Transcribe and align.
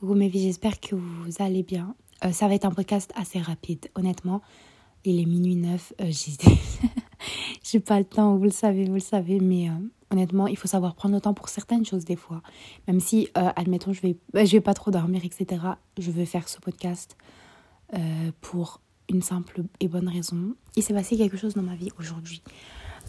Coucou 0.00 0.14
mes 0.14 0.28
vies, 0.28 0.44
j'espère 0.44 0.80
que 0.80 0.94
vous 0.94 1.30
allez 1.40 1.62
bien. 1.62 1.94
Euh, 2.24 2.32
ça 2.32 2.48
va 2.48 2.54
être 2.54 2.64
un 2.64 2.70
podcast 2.70 3.12
assez 3.16 3.38
rapide, 3.38 3.90
honnêtement. 3.94 4.40
Il 5.04 5.20
est 5.20 5.26
minuit 5.26 5.56
9, 5.56 5.92
euh, 6.00 6.10
j'ai 7.62 7.80
pas 7.80 7.98
le 7.98 8.06
temps, 8.06 8.38
vous 8.38 8.44
le 8.44 8.50
savez, 8.50 8.86
vous 8.86 8.94
le 8.94 9.00
savez, 9.00 9.40
mais 9.40 9.68
euh, 9.68 9.72
honnêtement, 10.10 10.46
il 10.46 10.56
faut 10.56 10.68
savoir 10.68 10.94
prendre 10.94 11.14
le 11.14 11.20
temps 11.20 11.34
pour 11.34 11.50
certaines 11.50 11.84
choses 11.84 12.06
des 12.06 12.16
fois. 12.16 12.40
Même 12.88 12.98
si, 12.98 13.28
euh, 13.36 13.50
admettons, 13.56 13.92
je 13.92 14.00
vais, 14.00 14.16
je 14.32 14.52
vais 14.52 14.62
pas 14.62 14.72
trop 14.72 14.90
dormir, 14.90 15.20
etc., 15.22 15.60
je 15.98 16.10
veux 16.10 16.24
faire 16.24 16.48
ce 16.48 16.60
podcast 16.60 17.18
pour 18.40 18.80
une 19.10 19.20
simple 19.20 19.64
et 19.80 19.88
bonne 19.88 20.08
raison. 20.08 20.54
Il 20.76 20.82
s'est 20.82 20.94
passé 20.94 21.18
quelque 21.18 21.36
chose 21.36 21.52
dans 21.52 21.62
ma 21.62 21.74
vie 21.74 21.90
aujourd'hui 21.98 22.42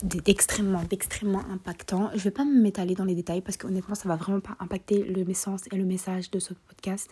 d'extrêmement, 0.03 0.83
d'extrêmement 0.83 1.43
impactant. 1.49 2.09
Je 2.13 2.23
vais 2.23 2.31
pas 2.31 2.45
m'étaler 2.45 2.95
dans 2.95 3.05
les 3.05 3.15
détails 3.15 3.41
parce 3.41 3.57
que 3.57 3.67
honnêtement, 3.67 3.95
ça 3.95 4.07
va 4.09 4.15
vraiment 4.15 4.39
pas 4.39 4.55
impacter 4.59 5.03
le 5.03 5.33
sens 5.33 5.61
et 5.71 5.75
le 5.75 5.85
message 5.85 6.31
de 6.31 6.39
ce 6.39 6.53
podcast. 6.53 7.09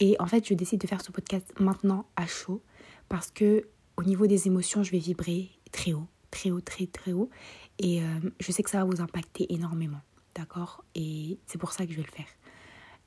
Et 0.00 0.16
en 0.18 0.26
fait, 0.26 0.46
je 0.46 0.54
décide 0.54 0.80
de 0.80 0.86
faire 0.86 1.00
ce 1.00 1.12
podcast 1.12 1.52
maintenant 1.58 2.06
à 2.16 2.26
chaud 2.26 2.62
parce 3.08 3.30
que 3.30 3.68
au 3.96 4.02
niveau 4.02 4.26
des 4.26 4.46
émotions, 4.46 4.82
je 4.82 4.90
vais 4.92 4.98
vibrer 4.98 5.50
très 5.72 5.92
haut, 5.92 6.06
très 6.30 6.50
haut, 6.50 6.60
très 6.60 6.86
très 6.86 7.12
haut. 7.12 7.30
Et 7.78 8.02
euh, 8.02 8.04
je 8.40 8.52
sais 8.52 8.62
que 8.62 8.70
ça 8.70 8.78
va 8.78 8.84
vous 8.84 9.00
impacter 9.00 9.52
énormément, 9.52 10.00
d'accord? 10.34 10.84
Et 10.94 11.38
c'est 11.46 11.58
pour 11.58 11.72
ça 11.72 11.86
que 11.86 11.92
je 11.92 11.96
vais 11.96 12.06
le 12.06 12.12
faire. 12.12 12.26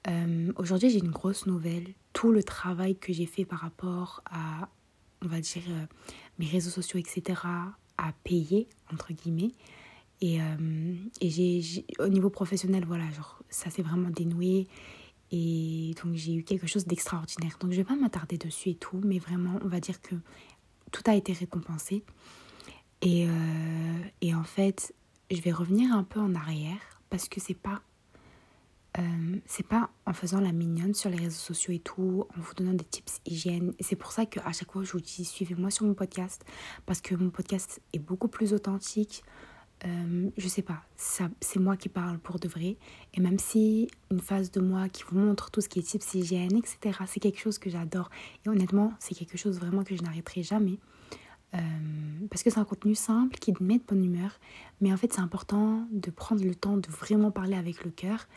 Euh, 0.08 0.52
aujourd'hui, 0.58 0.90
j'ai 0.90 1.00
une 1.00 1.12
grosse 1.12 1.46
nouvelle. 1.46 1.94
Tout 2.14 2.32
le 2.32 2.44
travail 2.44 2.98
que 2.98 3.14
j'ai 3.14 3.26
fait 3.26 3.46
par 3.46 3.60
rapport 3.60 4.24
à, 4.26 4.70
on 5.22 5.28
va 5.28 5.40
dire, 5.42 5.64
euh, 5.70 5.86
mes 6.38 6.48
réseaux 6.48 6.70
sociaux, 6.70 7.00
etc., 7.00 7.42
à 8.00 8.14
payer, 8.24 8.68
entre 8.92 9.14
guillemets. 9.14 9.52
Et, 10.22 10.42
euh, 10.42 10.96
et 11.22 11.30
j'ai, 11.30 11.86
au 12.00 12.08
niveau 12.08 12.30
professionnel, 12.30 12.84
voilà, 12.86 13.10
genre, 13.12 13.42
ça 13.50 13.70
s'est 13.70 13.82
vraiment 13.82 14.10
dénoué. 14.10 14.68
Et 15.32 15.94
donc, 16.04 16.16
j'ai 16.16 16.34
eu 16.34 16.44
quelque 16.44 16.68
chose 16.68 16.86
d'extraordinaire. 16.86 17.58
Donc, 17.60 17.72
je 17.72 17.78
vais 17.78 17.84
pas 17.84 17.96
m'attarder 17.96 18.38
dessus 18.38 18.70
et 18.70 18.76
tout, 18.76 19.00
mais 19.04 19.20
vraiment, 19.20 19.60
on 19.64 19.68
va 19.68 19.80
dire 19.80 20.02
que 20.02 20.16
tout 20.92 21.04
a 21.06 21.16
été 21.16 21.34
récompensé. 21.34 22.04
Et, 23.02 23.28
euh, 23.28 23.32
et 24.22 24.34
en 24.34 24.44
fait, 24.44 24.94
je 25.32 25.40
vais 25.42 25.52
revenir 25.52 25.94
un 25.94 26.04
peu 26.04 26.20
en 26.20 26.36
arrière 26.36 27.02
parce 27.10 27.30
que 27.30 27.40
c'est 27.40 27.54
pas 27.54 27.82
euh, 28.98 29.40
c'est 29.46 29.68
pas 29.68 29.92
en 30.06 30.14
faisant 30.14 30.40
la 30.40 30.52
mignonne 30.52 30.94
sur 30.94 31.10
les 31.10 31.18
réseaux 31.18 31.32
sociaux 31.32 31.74
et 31.74 31.80
tout, 31.80 32.26
en 32.36 32.42
vous 32.42 32.54
donnant 32.56 32.74
des 32.74 32.86
tips 32.86 33.22
hygiène. 33.26 33.74
C'est 33.80 33.96
pour 33.96 34.12
ça 34.12 34.26
qu'à 34.26 34.52
chaque 34.52 34.72
fois, 34.72 34.84
je 34.84 34.92
vous 34.92 35.00
dis 35.00 35.26
suivez-moi 35.26 35.70
sur 35.70 35.86
mon 35.86 35.94
podcast 35.94 36.44
parce 36.86 37.02
que 37.02 37.14
mon 37.16 37.30
podcast 37.30 37.82
est 37.94 38.00
beaucoup 38.00 38.28
plus 38.28 38.54
authentique. 38.54 39.24
Euh, 39.86 40.30
je 40.38 40.48
sais 40.48 40.62
pas, 40.62 40.84
ça, 40.98 41.30
c'est 41.40 41.60
moi 41.60 41.78
qui 41.78 41.88
parle 41.88 42.18
pour 42.18 42.40
de 42.40 42.48
vrai. 42.48 42.78
Et 43.14 43.22
même 43.22 43.40
si 43.40 43.90
une 44.12 44.20
phase 44.20 44.52
de 44.52 44.60
moi 44.60 44.90
qui 44.90 45.04
vous 45.04 45.18
montre 45.18 45.52
tout 45.52 45.62
ce 45.62 45.70
qui 45.70 45.80
est 45.80 45.84
tips 45.84 46.16
hygiène, 46.16 46.58
etc., 46.58 47.00
c'est 47.06 47.20
quelque 47.20 47.40
chose 47.40 47.60
que 47.60 47.70
j'adore. 47.70 48.10
Et 48.46 48.50
honnêtement, 48.50 48.94
c'est 49.00 49.16
quelque 49.16 49.38
chose 49.38 49.60
vraiment 49.60 49.84
que 49.84 49.96
je 49.96 50.02
n'arrêterai 50.02 50.42
jamais. 50.42 50.80
Euh, 51.56 51.60
parce 52.30 52.44
que 52.44 52.50
c'est 52.50 52.60
un 52.60 52.66
contenu 52.66 52.94
simple 52.94 53.38
qui 53.38 53.54
met 53.60 53.78
de 53.78 53.84
bonne 53.88 54.04
humeur. 54.04 54.40
Mais 54.82 54.92
en 54.92 54.98
fait, 54.98 55.14
c'est 55.14 55.22
important 55.22 55.88
de 55.92 56.12
prendre 56.12 56.44
le 56.44 56.56
temps 56.56 56.78
de 56.78 56.90
vraiment 56.90 57.32
parler 57.32 57.56
avec 57.56 57.86
le 57.86 57.92
cœur 57.92 58.28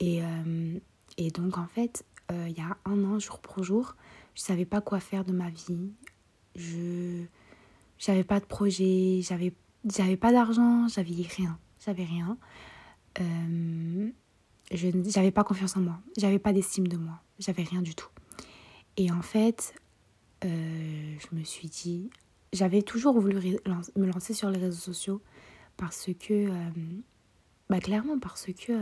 et, 0.00 0.22
euh, 0.22 0.78
et 1.16 1.30
donc, 1.30 1.58
en 1.58 1.66
fait, 1.66 2.04
euh, 2.32 2.46
il 2.48 2.56
y 2.56 2.60
a 2.60 2.76
un 2.84 3.04
an, 3.04 3.18
jour 3.18 3.38
pour 3.38 3.62
jour, 3.62 3.96
je 4.34 4.40
ne 4.40 4.44
savais 4.44 4.64
pas 4.64 4.80
quoi 4.80 5.00
faire 5.00 5.24
de 5.24 5.32
ma 5.32 5.50
vie. 5.50 5.92
Je 6.56 7.26
n'avais 8.08 8.24
pas 8.24 8.40
de 8.40 8.46
projet, 8.46 9.20
j'avais 9.22 9.52
j'avais 9.94 10.16
pas 10.16 10.32
d'argent, 10.32 10.88
j'avais 10.88 11.10
rien. 11.10 11.58
J'avais 11.84 12.04
rien. 12.04 12.38
Euh, 13.20 14.10
je 14.72 14.88
n'avais 14.88 15.30
pas 15.30 15.44
confiance 15.44 15.76
en 15.76 15.80
moi. 15.80 16.00
J'avais 16.16 16.38
pas 16.38 16.54
d'estime 16.54 16.88
de 16.88 16.96
moi. 16.96 17.20
J'avais 17.38 17.64
rien 17.64 17.82
du 17.82 17.94
tout. 17.94 18.08
Et 18.96 19.10
en 19.10 19.20
fait, 19.20 19.74
euh, 20.44 21.14
je 21.18 21.36
me 21.36 21.44
suis 21.44 21.68
dit, 21.68 22.08
j'avais 22.54 22.80
toujours 22.80 23.20
voulu 23.20 23.58
me 23.96 24.06
lancer 24.06 24.32
sur 24.32 24.48
les 24.48 24.58
réseaux 24.58 24.80
sociaux 24.80 25.20
parce 25.76 26.08
que, 26.18 26.48
bah 27.68 27.80
clairement 27.80 28.18
parce 28.18 28.46
que 28.46 28.72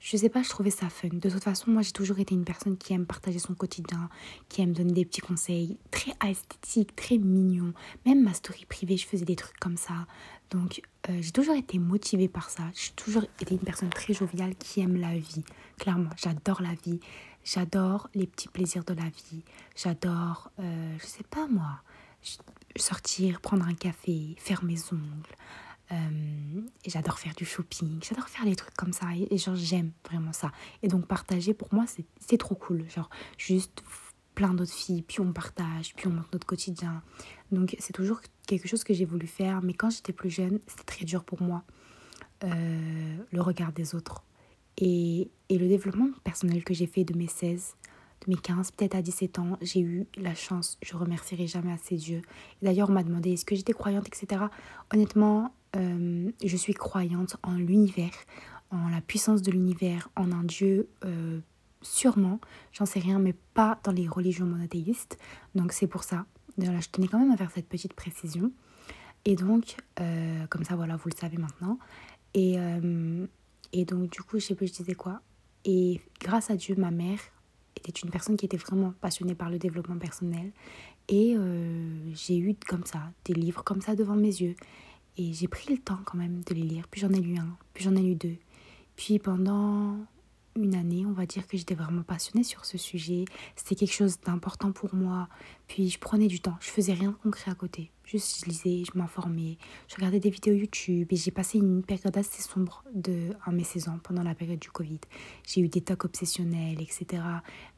je 0.00 0.16
sais 0.16 0.30
pas, 0.30 0.42
je 0.42 0.48
trouvais 0.48 0.70
ça 0.70 0.88
fun. 0.88 1.08
De 1.12 1.28
toute 1.28 1.44
façon, 1.44 1.70
moi 1.70 1.82
j'ai 1.82 1.92
toujours 1.92 2.18
été 2.18 2.34
une 2.34 2.44
personne 2.44 2.78
qui 2.78 2.94
aime 2.94 3.04
partager 3.04 3.38
son 3.38 3.54
quotidien, 3.54 4.08
qui 4.48 4.62
aime 4.62 4.72
donner 4.72 4.92
des 4.92 5.04
petits 5.04 5.20
conseils, 5.20 5.76
très 5.90 6.12
esthétiques, 6.26 6.96
très 6.96 7.18
mignons. 7.18 7.74
Même 8.06 8.22
ma 8.22 8.32
story 8.32 8.64
privée, 8.64 8.96
je 8.96 9.06
faisais 9.06 9.26
des 9.26 9.36
trucs 9.36 9.58
comme 9.58 9.76
ça. 9.76 10.06
Donc 10.50 10.82
euh, 11.08 11.18
j'ai 11.20 11.32
toujours 11.32 11.54
été 11.54 11.78
motivée 11.78 12.28
par 12.28 12.48
ça. 12.48 12.62
J'ai 12.74 12.92
toujours 12.92 13.24
été 13.40 13.54
une 13.54 13.60
personne 13.60 13.90
très 13.90 14.14
joviale 14.14 14.54
qui 14.56 14.80
aime 14.80 14.96
la 14.96 15.14
vie. 15.14 15.44
Clairement, 15.78 16.10
j'adore 16.16 16.62
la 16.62 16.74
vie. 16.82 17.00
J'adore 17.44 18.08
les 18.14 18.26
petits 18.26 18.48
plaisirs 18.48 18.84
de 18.84 18.94
la 18.94 19.04
vie. 19.04 19.42
J'adore, 19.76 20.50
euh, 20.60 20.96
je 20.98 21.06
sais 21.06 21.24
pas 21.24 21.46
moi, 21.46 21.82
sortir, 22.76 23.40
prendre 23.40 23.66
un 23.66 23.74
café, 23.74 24.34
faire 24.38 24.64
mes 24.64 24.78
ongles. 24.92 25.36
Euh, 25.92 26.62
et 26.84 26.90
j'adore 26.90 27.18
faire 27.18 27.34
du 27.34 27.44
shopping, 27.44 27.98
j'adore 28.02 28.28
faire 28.28 28.44
des 28.44 28.56
trucs 28.56 28.74
comme 28.74 28.92
ça. 28.92 29.06
Et, 29.30 29.38
genre, 29.38 29.56
j'aime 29.56 29.92
vraiment 30.08 30.32
ça. 30.32 30.52
Et 30.82 30.88
donc, 30.88 31.06
partager, 31.06 31.54
pour 31.54 31.72
moi, 31.74 31.84
c'est 31.86 32.38
trop 32.38 32.54
cool. 32.54 32.88
Genre, 32.88 33.10
juste 33.38 33.82
plein 34.34 34.54
d'autres 34.54 34.72
filles, 34.72 35.02
puis 35.02 35.20
on 35.20 35.32
partage, 35.32 35.94
puis 35.94 36.06
on 36.06 36.10
montre 36.10 36.30
notre 36.32 36.46
quotidien. 36.46 37.02
Donc, 37.50 37.76
c'est 37.78 37.92
toujours 37.92 38.20
quelque 38.46 38.68
chose 38.68 38.84
que 38.84 38.94
j'ai 38.94 39.04
voulu 39.04 39.26
faire. 39.26 39.62
Mais 39.62 39.74
quand 39.74 39.90
j'étais 39.90 40.12
plus 40.12 40.30
jeune, 40.30 40.60
c'était 40.66 40.84
très 40.84 41.04
dur 41.04 41.24
pour 41.24 41.42
moi. 41.42 41.64
Euh, 42.44 43.16
le 43.30 43.42
regard 43.42 43.72
des 43.72 43.94
autres. 43.94 44.24
Et, 44.78 45.30
et 45.48 45.58
le 45.58 45.68
développement 45.68 46.08
personnel 46.24 46.64
que 46.64 46.72
j'ai 46.72 46.86
fait 46.86 47.04
de 47.04 47.14
mes 47.14 47.26
16 47.26 47.74
de 48.26 48.30
mes 48.30 48.36
15, 48.36 48.72
peut-être 48.72 48.94
à 48.94 49.02
17 49.02 49.38
ans, 49.38 49.58
j'ai 49.62 49.80
eu 49.80 50.06
la 50.16 50.34
chance, 50.34 50.78
je 50.82 50.96
remercierai 50.96 51.46
jamais 51.46 51.72
assez 51.72 51.96
Dieu. 51.96 52.22
D'ailleurs, 52.62 52.90
on 52.90 52.92
m'a 52.92 53.02
demandé 53.02 53.32
est-ce 53.32 53.44
que 53.44 53.54
j'étais 53.54 53.72
croyante, 53.72 54.06
etc. 54.06 54.42
Honnêtement, 54.92 55.54
euh, 55.76 56.30
je 56.44 56.56
suis 56.56 56.74
croyante 56.74 57.36
en 57.42 57.54
l'univers, 57.54 58.12
en 58.70 58.88
la 58.88 59.00
puissance 59.00 59.42
de 59.42 59.50
l'univers, 59.50 60.08
en 60.16 60.32
un 60.32 60.44
Dieu, 60.44 60.88
euh, 61.04 61.40
sûrement, 61.82 62.40
j'en 62.72 62.86
sais 62.86 63.00
rien, 63.00 63.18
mais 63.18 63.34
pas 63.54 63.78
dans 63.84 63.92
les 63.92 64.08
religions 64.08 64.46
monothéistes. 64.46 65.18
Donc 65.54 65.72
c'est 65.72 65.86
pour 65.86 66.02
ça. 66.02 66.26
Là, 66.58 66.78
je 66.80 66.88
tenais 66.88 67.08
quand 67.08 67.18
même 67.18 67.30
à 67.30 67.36
faire 67.36 67.50
cette 67.50 67.68
petite 67.68 67.94
précision. 67.94 68.52
Et 69.24 69.36
donc, 69.36 69.76
euh, 70.00 70.46
comme 70.48 70.64
ça, 70.64 70.76
voilà, 70.76 70.96
vous 70.96 71.08
le 71.08 71.16
savez 71.16 71.36
maintenant. 71.36 71.78
Et, 72.34 72.56
et 73.72 73.84
donc, 73.84 74.10
du 74.10 74.22
coup, 74.22 74.38
je 74.38 74.46
sais 74.46 74.54
plus, 74.54 74.68
je 74.68 74.72
disais 74.74 74.94
quoi. 74.94 75.20
Et 75.64 76.00
grâce 76.20 76.48
à 76.50 76.56
Dieu, 76.56 76.76
ma 76.76 76.92
mère 76.92 77.18
était 77.76 77.90
une 77.90 78.10
personne 78.10 78.36
qui 78.36 78.46
était 78.46 78.56
vraiment 78.56 78.92
passionnée 79.00 79.34
par 79.34 79.50
le 79.50 79.58
développement 79.58 79.98
personnel. 79.98 80.52
Et 81.08 81.36
j'ai 82.14 82.38
eu 82.38 82.54
comme 82.68 82.84
ça, 82.84 83.12
des 83.24 83.34
livres 83.34 83.64
comme 83.64 83.80
ça 83.80 83.96
devant 83.96 84.14
mes 84.14 84.28
yeux. 84.28 84.54
Et 85.16 85.32
j'ai 85.32 85.48
pris 85.48 85.72
le 85.72 85.78
temps 85.78 85.98
quand 86.04 86.18
même 86.18 86.42
de 86.44 86.54
les 86.54 86.62
lire. 86.62 86.86
Puis 86.90 87.00
j'en 87.00 87.10
ai 87.10 87.20
lu 87.20 87.36
un, 87.36 87.56
puis 87.74 87.84
j'en 87.84 87.94
ai 87.94 88.02
lu 88.02 88.14
deux. 88.14 88.36
Puis 88.96 89.18
pendant 89.18 89.96
une 90.56 90.74
année, 90.74 91.06
on 91.06 91.12
va 91.12 91.26
dire 91.26 91.46
que 91.46 91.56
j'étais 91.56 91.74
vraiment 91.74 92.02
passionnée 92.02 92.44
sur 92.44 92.64
ce 92.64 92.78
sujet. 92.78 93.24
C'était 93.56 93.74
quelque 93.74 93.94
chose 93.94 94.18
d'important 94.20 94.72
pour 94.72 94.94
moi. 94.94 95.28
Puis 95.68 95.90
je 95.90 95.98
prenais 95.98 96.26
du 96.26 96.40
temps. 96.40 96.56
Je 96.60 96.70
faisais 96.70 96.92
rien 96.92 97.10
de 97.10 97.16
concret 97.16 97.50
à 97.50 97.54
côté. 97.54 97.90
Juste 98.04 98.40
je 98.40 98.50
lisais, 98.50 98.82
je 98.84 98.98
m'informais, 98.98 99.56
je 99.86 99.94
regardais 99.94 100.18
des 100.18 100.30
vidéos 100.30 100.52
YouTube 100.52 101.06
et 101.12 101.16
j'ai 101.16 101.30
passé 101.30 101.58
une 101.58 101.84
période 101.84 102.16
assez 102.18 102.42
sombre 102.42 102.82
de 102.92 103.30
mes 103.52 103.62
saisons 103.62 104.00
pendant 104.02 104.24
la 104.24 104.34
période 104.34 104.58
du 104.58 104.68
Covid. 104.68 104.98
J'ai 105.46 105.60
eu 105.60 105.68
des 105.68 105.80
tocs 105.80 106.06
obsessionnels, 106.06 106.80
etc. 106.80 107.22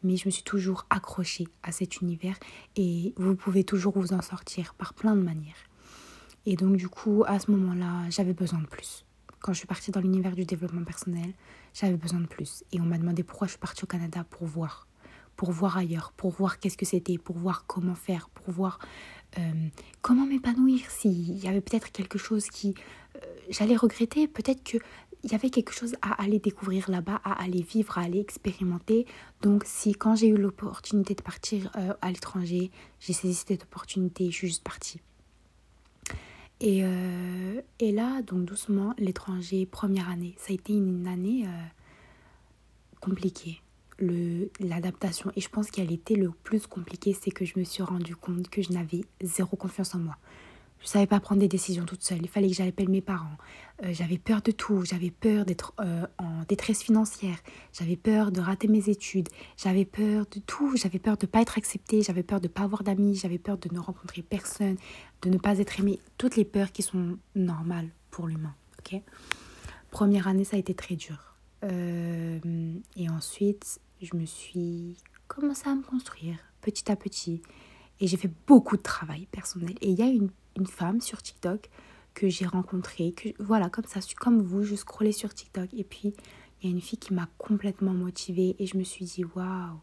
Mais 0.03 0.16
je 0.16 0.26
me 0.26 0.31
suis 0.31 0.43
toujours 0.43 0.87
accrochée 0.88 1.49
à 1.62 1.70
cet 1.70 2.00
univers 2.00 2.38
et 2.76 3.12
vous 3.19 3.34
pouvez 3.34 3.62
toujours 3.62 3.99
vous 3.99 4.14
en 4.14 4.22
sortir 4.22 4.72
par 4.72 4.94
plein 4.94 5.14
de 5.16 5.20
manières. 5.20 5.69
Et 6.47 6.57
donc, 6.57 6.77
du 6.77 6.89
coup, 6.89 7.25
à 7.27 7.39
ce 7.39 7.51
moment-là, 7.51 8.11
j'avais 8.11 8.33
besoin 8.33 8.61
de 8.61 8.67
plus. 8.67 9.05
Quand 9.41 9.53
je 9.53 9.59
suis 9.59 9.67
partie 9.67 9.91
dans 9.91 10.01
l'univers 10.01 10.35
du 10.35 10.45
développement 10.45 10.85
personnel, 10.85 11.33
j'avais 11.75 11.97
besoin 11.97 12.21
de 12.21 12.27
plus. 12.27 12.65
Et 12.73 12.81
on 12.81 12.85
m'a 12.85 12.99
demandé 12.99 13.23
pourquoi 13.23 13.47
je 13.47 13.53
suis 13.53 13.61
partie 13.61 13.85
au 13.85 13.87
Canada 13.87 14.25
pour 14.29 14.47
voir. 14.47 14.87
Pour 15.37 15.50
voir 15.50 15.77
ailleurs, 15.77 16.12
pour 16.17 16.31
voir 16.31 16.59
qu'est-ce 16.59 16.77
que 16.77 16.85
c'était, 16.85 17.19
pour 17.19 17.37
voir 17.37 17.65
comment 17.67 17.94
faire, 17.94 18.29
pour 18.29 18.53
voir 18.53 18.79
euh, 19.39 19.69
comment 20.03 20.27
m'épanouir. 20.27 20.81
S'il 20.91 21.39
y 21.39 21.49
avait 21.49 21.61
peut-être 21.61 21.91
quelque 21.91 22.19
chose 22.19 22.49
qui. 22.49 22.75
Euh, 23.17 23.21
j'allais 23.49 23.77
regretter, 23.77 24.29
peut-être 24.29 24.62
qu'il 24.62 24.81
y 25.25 25.35
avait 25.35 25.50
quelque 25.50 25.73
chose 25.73 25.95
à 26.03 26.23
aller 26.23 26.38
découvrir 26.38 26.91
là-bas, 26.91 27.21
à 27.25 27.43
aller 27.43 27.62
vivre, 27.62 27.99
à 27.99 28.03
aller 28.03 28.21
expérimenter. 28.21 29.06
Donc, 29.41 29.62
si 29.65 29.93
quand 29.93 30.17
j'ai 30.17 30.29
eu 30.29 30.37
l'opportunité 30.37 31.15
de 31.15 31.23
partir 31.23 31.71
euh, 31.77 31.95
à 32.03 32.11
l'étranger, 32.11 32.71
j'ai 33.00 33.12
saisi 33.12 33.35
cette 33.35 33.62
opportunité, 33.62 34.27
je 34.31 34.37
suis 34.37 34.49
juste 34.49 34.62
partie. 34.62 35.00
Et, 36.64 36.85
euh, 36.85 37.61
et 37.81 37.91
là, 37.91 38.23
donc 38.23 38.44
doucement, 38.44 38.94
l'étranger, 38.97 39.67
première 39.67 40.09
année, 40.09 40.37
ça 40.38 40.53
a 40.53 40.55
été 40.55 40.73
une 40.73 41.09
année 41.09 41.44
euh, 41.44 41.50
compliquée, 43.00 43.61
l'adaptation. 44.61 45.32
Et 45.35 45.41
je 45.41 45.49
pense 45.49 45.73
qu'elle 45.73 45.91
était 45.91 46.14
le 46.14 46.31
plus 46.31 46.69
compliqué, 46.69 47.17
c'est 47.20 47.32
que 47.32 47.44
je 47.44 47.59
me 47.59 47.64
suis 47.64 47.82
rendu 47.82 48.14
compte 48.14 48.49
que 48.49 48.62
je 48.62 48.70
n'avais 48.73 49.00
zéro 49.20 49.56
confiance 49.56 49.97
en 49.97 49.99
moi. 49.99 50.17
Je 50.82 50.88
savais 50.88 51.06
pas 51.06 51.20
prendre 51.20 51.40
des 51.40 51.49
décisions 51.49 51.84
toute 51.84 52.02
seule. 52.02 52.19
Il 52.23 52.29
fallait 52.29 52.49
que 52.49 52.55
j'appelle 52.55 52.88
mes 52.88 53.00
parents. 53.00 53.37
Euh, 53.84 53.93
j'avais 53.93 54.19
peur 54.19 54.43
de 54.43 54.50
tout. 54.50 54.84
J'avais 54.84 55.11
peur 55.11 55.44
d'être 55.44 55.75
euh, 55.81 56.06
en 56.19 56.43
détresse 56.49 56.82
financière. 56.82 57.38
J'avais 57.73 57.96
peur 57.96 58.32
de 58.32 58.40
rater 58.40 58.69
mes 58.69 58.88
études. 58.88 59.29
J'avais 59.56 59.84
peur 59.84 60.26
de 60.31 60.40
tout. 60.40 60.76
J'avais 60.76 60.99
peur 60.99 61.17
de 61.17 61.26
ne 61.26 61.31
pas 61.31 61.40
être 61.40 61.56
acceptée. 61.56 62.02
J'avais 62.02 62.23
peur 62.23 62.40
de 62.40 62.49
ne 62.49 62.52
pas 62.52 62.62
avoir 62.62 62.82
d'amis. 62.82 63.14
J'avais 63.14 63.38
peur 63.38 63.58
de 63.58 63.73
ne 63.73 63.79
rencontrer 63.79 64.23
personne. 64.23 64.76
De 65.23 65.31
ne 65.31 65.38
pas 65.38 65.58
être 65.58 65.79
aimée. 65.79 66.00
Toutes 66.19 66.37
les 66.37 66.44
peurs 66.44 66.73
qui 66.73 66.82
sont 66.82 67.17
normales 67.37 67.88
pour 68.11 68.26
l'humain. 68.26 68.55
Première 69.90 70.28
année, 70.28 70.44
ça 70.44 70.56
a 70.56 70.58
été 70.58 70.75
très 70.75 70.96
dur. 70.96 71.37
Euh, 71.64 72.38
et 72.96 73.08
ensuite, 73.08 73.81
je 74.00 74.17
me 74.17 74.26
suis 74.26 74.96
commencé 75.28 75.69
à 75.69 75.75
me 75.75 75.82
construire 75.82 76.37
petit 76.61 76.90
à 76.90 76.96
petit. 76.96 77.43
Et 78.02 78.08
j'ai 78.08 78.16
fait 78.16 78.31
beaucoup 78.49 78.76
de 78.76 78.82
travail 78.82 79.26
personnel. 79.31 79.75
Et 79.81 79.88
il 79.88 79.99
y 79.99 80.02
a 80.02 80.08
une, 80.08 80.28
une 80.58 80.66
femme 80.66 81.00
sur 81.00 81.22
TikTok 81.22 81.70
que 82.14 82.28
j'ai 82.28 82.44
rencontrée, 82.44 83.12
que 83.12 83.28
voilà, 83.38 83.70
comme 83.70 83.84
ça, 83.87 84.00
comme 84.19 84.43
vous, 84.43 84.64
je 84.64 84.75
scrollais 84.75 85.12
sur 85.12 85.32
TikTok. 85.32 85.72
Et 85.72 85.84
puis, 85.84 86.12
il 86.60 86.69
y 86.69 86.72
a 86.72 86.75
une 86.75 86.82
fille 86.82 86.99
qui 86.99 87.14
m'a 87.14 87.28
complètement 87.38 87.93
motivée. 87.93 88.56
Et 88.58 88.66
je 88.66 88.76
me 88.76 88.82
suis 88.82 89.04
dit, 89.04 89.25
waouh, 89.25 89.78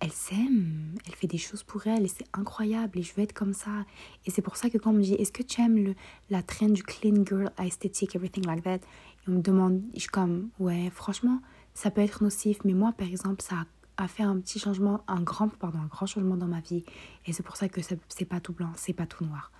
elle 0.00 0.12
s'aime, 0.12 0.98
elle 1.06 1.14
fait 1.14 1.26
des 1.26 1.38
choses 1.38 1.62
pour 1.62 1.86
elle 1.86 2.04
et 2.04 2.08
c'est 2.08 2.26
incroyable 2.32 2.98
et 2.98 3.02
je 3.02 3.14
veux 3.14 3.22
être 3.22 3.34
comme 3.34 3.52
ça. 3.52 3.84
Et 4.26 4.30
c'est 4.30 4.42
pour 4.42 4.56
ça 4.56 4.70
que 4.70 4.78
quand 4.78 4.90
on 4.90 4.94
me 4.94 5.02
dit 5.02 5.14
est-ce 5.14 5.32
que 5.32 5.42
tu 5.42 5.60
aimes 5.60 5.76
le, 5.76 5.94
la 6.30 6.42
traîne 6.42 6.72
du 6.72 6.82
clean 6.82 7.24
girl 7.24 7.52
aesthetic, 7.58 8.16
everything 8.16 8.46
like 8.46 8.62
that, 8.64 8.76
et 8.76 9.28
on 9.28 9.32
me 9.32 9.42
demande, 9.42 9.82
je 9.94 10.00
suis 10.00 10.08
comme 10.08 10.48
ouais, 10.58 10.90
franchement, 10.90 11.40
ça 11.74 11.90
peut 11.90 12.00
être 12.00 12.22
nocif, 12.22 12.58
mais 12.64 12.72
moi 12.72 12.92
par 12.96 13.08
exemple, 13.08 13.42
ça 13.42 13.56
a 13.56 13.64
fait 14.08 14.22
un 14.22 14.38
petit 14.40 14.58
changement, 14.58 15.02
un 15.08 15.20
grand, 15.22 15.48
pardon, 15.48 15.78
un 15.78 15.86
grand 15.86 16.06
changement 16.06 16.36
dans 16.36 16.46
ma 16.46 16.60
vie. 16.60 16.84
Et 17.26 17.32
c'est 17.32 17.42
pour 17.42 17.56
ça 17.56 17.68
que 17.68 17.80
c'est 17.82 18.24
pas 18.24 18.40
tout 18.40 18.52
blanc, 18.52 18.72
c'est 18.76 18.92
pas 18.92 19.06
tout 19.06 19.24
noir. 19.24 19.50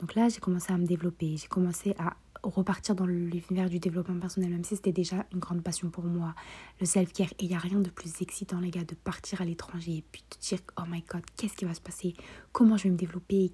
Donc 0.00 0.14
là, 0.14 0.28
j'ai 0.28 0.40
commencé 0.40 0.72
à 0.72 0.78
me 0.78 0.86
développer, 0.86 1.36
j'ai 1.36 1.48
commencé 1.48 1.94
à 1.98 2.16
repartir 2.42 2.94
dans 2.94 3.04
l'univers 3.04 3.68
du 3.68 3.78
développement 3.78 4.18
personnel, 4.18 4.50
même 4.50 4.64
si 4.64 4.74
c'était 4.74 4.92
déjà 4.92 5.26
une 5.32 5.40
grande 5.40 5.62
passion 5.62 5.90
pour 5.90 6.04
moi, 6.04 6.34
le 6.80 6.86
self-care. 6.86 7.28
Et 7.38 7.44
il 7.44 7.48
n'y 7.48 7.54
a 7.54 7.58
rien 7.58 7.80
de 7.80 7.90
plus 7.90 8.22
excitant, 8.22 8.60
les 8.60 8.70
gars, 8.70 8.84
de 8.84 8.94
partir 8.94 9.42
à 9.42 9.44
l'étranger 9.44 9.98
et 9.98 10.04
puis 10.10 10.24
de 10.30 10.38
dire, 10.40 10.60
oh 10.78 10.84
my 10.88 11.02
god, 11.02 11.22
qu'est-ce 11.36 11.54
qui 11.54 11.66
va 11.66 11.74
se 11.74 11.82
passer? 11.82 12.14
Comment 12.52 12.78
je 12.78 12.84
vais 12.84 12.90
me 12.90 12.96
développer? 12.96 13.52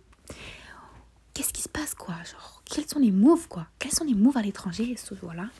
Qu'est-ce 1.35 1.53
qui 1.53 1.63
se 1.63 1.69
passe, 1.69 1.95
quoi? 1.95 2.15
Genre, 2.15 2.63
quels 2.65 2.87
sont 2.87 3.01
les 3.01 3.11
moves, 3.11 3.49
quoi? 3.49 3.67
Quels 3.81 3.93
sont 3.93 4.05
les 4.05 4.15
moves 4.15 4.37
à 4.37 4.43
l'étranger? 4.43 4.95
Voilà. 5.21 5.51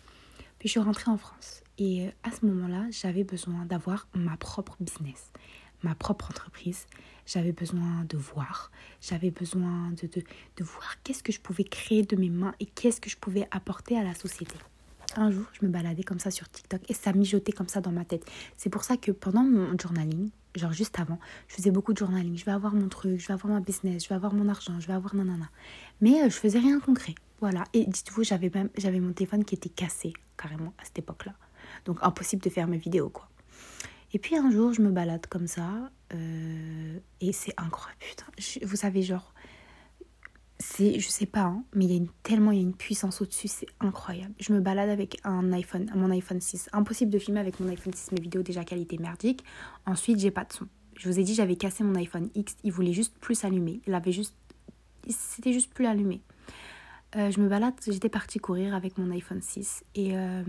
Puis 0.59 0.69
je 0.69 0.71
suis 0.71 0.81
rentrée 0.81 1.11
en 1.11 1.19
France. 1.19 1.63
Et 1.79 2.07
euh, 2.07 2.11
à 2.23 2.31
ce 2.31 2.47
moment-là, 2.47 2.87
j'avais 2.91 3.25
besoin 3.25 3.65
d'avoir 3.67 4.09
ma 4.15 4.37
propre 4.37 4.77
business, 4.81 5.31
ma 5.83 5.95
propre 5.95 6.31
entreprise. 6.31 6.87
J'avais 7.27 7.53
besoin 7.53 8.05
de 8.09 8.17
voir, 8.17 8.71
j'avais 9.01 9.31
besoin 9.31 9.91
de, 10.01 10.07
de, 10.07 10.23
de 10.57 10.65
voir 10.65 11.03
qu'est-ce 11.03 11.23
que 11.23 11.33
je 11.33 11.41
pouvais 11.41 11.65
créer 11.65 12.03
de 12.03 12.17
mes 12.17 12.31
mains 12.31 12.55
et 12.61 12.67
qu'est-ce 12.67 13.01
que 13.01 13.11
je 13.11 13.17
pouvais 13.17 13.49
apporter 13.51 13.99
à 13.99 14.05
la 14.05 14.15
société. 14.15 14.55
Un 15.17 15.31
jour, 15.31 15.47
je 15.53 15.67
me 15.67 15.71
baladais 15.71 16.03
comme 16.03 16.19
ça 16.19 16.31
sur 16.31 16.49
TikTok 16.49 16.83
et 16.89 16.95
ça 16.95 17.13
mijotait 17.13 17.53
comme 17.53 17.69
ça 17.69 17.81
dans 17.81 17.91
ma 17.93 18.05
tête. 18.05 18.25
C'est 18.57 18.71
pour 18.71 18.85
ça 18.85 18.97
que 18.97 19.13
pendant 19.13 19.43
mon 19.43 19.77
journaling, 19.79 20.31
genre 20.55 20.73
juste 20.73 20.99
avant, 20.99 21.19
je 21.49 21.55
faisais 21.55 21.71
beaucoup 21.71 21.93
de 21.93 21.99
journaling. 21.99 22.37
Je 22.37 22.45
vais 22.45 22.53
avoir 22.53 22.75
mon 22.75 22.89
truc, 22.89 23.19
je 23.19 23.27
vais 23.27 23.35
avoir 23.35 23.53
ma 23.53 23.61
business, 23.61 24.05
je 24.05 24.09
vais 24.09 24.15
avoir 24.15 24.35
mon 24.35 24.49
argent, 24.49 24.79
je 24.79 24.87
vais 24.87 24.93
avoir 24.93 25.15
nanana. 25.15 25.49
Mais 26.01 26.23
euh, 26.23 26.29
je 26.29 26.37
faisais 26.37 26.59
rien 26.59 26.79
de 26.79 26.83
concret. 26.83 27.15
Voilà. 27.41 27.65
Et 27.73 27.85
dites-vous, 27.87 28.25
j'avais 28.25 28.51
j'avais 28.77 29.01
mon 29.01 29.13
téléphone 29.13 29.45
qui 29.45 29.55
était 29.55 29.69
cassé 29.69 30.13
carrément 30.37 30.73
à 30.79 30.85
cette 30.85 30.99
époque-là. 30.99 31.35
Donc 31.87 31.99
impossible 32.03 32.43
de 32.43 32.51
faire 32.51 32.67
mes 32.67 32.79
vidéos 32.79 33.09
quoi. 33.09 33.29
Et 34.13 34.19
puis 34.19 34.37
un 34.37 34.51
jour, 34.51 34.73
je 34.73 34.83
me 34.83 34.91
balade 34.91 35.27
comme 35.27 35.47
ça 35.47 35.91
euh, 36.15 36.99
et 37.21 37.33
c'est 37.33 37.53
incroyable. 37.57 38.01
Putain, 38.01 38.27
vous 38.63 38.77
savez, 38.77 39.03
genre, 39.03 39.35
c'est, 40.59 41.01
je 41.01 41.09
sais 41.09 41.27
pas, 41.27 41.43
hein, 41.43 41.65
mais 41.75 41.85
il 41.85 41.91
y 41.91 41.95
a 41.95 41.97
une, 41.97 42.09
tellement 42.23 42.53
il 42.53 42.57
y 42.57 42.61
a 42.61 42.63
une 42.63 42.75
puissance 42.75 43.21
au-dessus, 43.21 43.49
c'est 43.49 43.67
incroyable. 43.81 44.35
Je 44.39 44.53
me 44.53 44.61
balade 44.61 44.89
avec 44.89 45.19
un 45.25 45.53
iPhone, 45.53 45.91
mon 45.95 46.11
iPhone 46.11 46.41
6. 46.41 46.71
Impossible 46.73 47.11
de 47.11 47.19
filmer 47.19 47.41
avec 47.41 47.61
mon 47.61 47.69
iPhone 47.69 47.93
6 47.93 48.13
mes 48.13 48.21
vidéos, 48.21 48.43
déjà 48.43 48.65
qualité 48.65 48.97
merdique. 48.99 49.45
Ensuite, 49.85 50.19
j'ai 50.19 50.31
pas 50.31 50.45
de 50.45 50.53
son. 50.53 50.67
Je 50.97 51.09
vous 51.11 51.19
ai 51.19 51.25
dit, 51.25 51.35
j'avais 51.35 51.57
cassé 51.57 51.85
mon 51.85 51.95
iPhone 51.97 52.31
X, 52.35 52.57
il 52.65 52.73
voulait 52.73 52.95
juste 52.95 53.19
plus 53.19 53.35
s'allumer. 53.35 53.83
Il 53.87 53.95
avait 53.95 54.13
juste. 54.13 54.35
C'était 55.09 55.53
juste 55.53 55.75
plus 55.75 55.87
allumé. 55.87 56.23
Euh, 57.17 57.31
je 57.31 57.41
me 57.41 57.49
balade, 57.49 57.75
j'étais 57.87 58.11
partie 58.11 58.39
courir 58.39 58.75
avec 58.75 58.99
mon 58.99 59.11
iPhone 59.11 59.41
6 59.41 59.85
et 59.95 60.19
euh, 60.19 60.43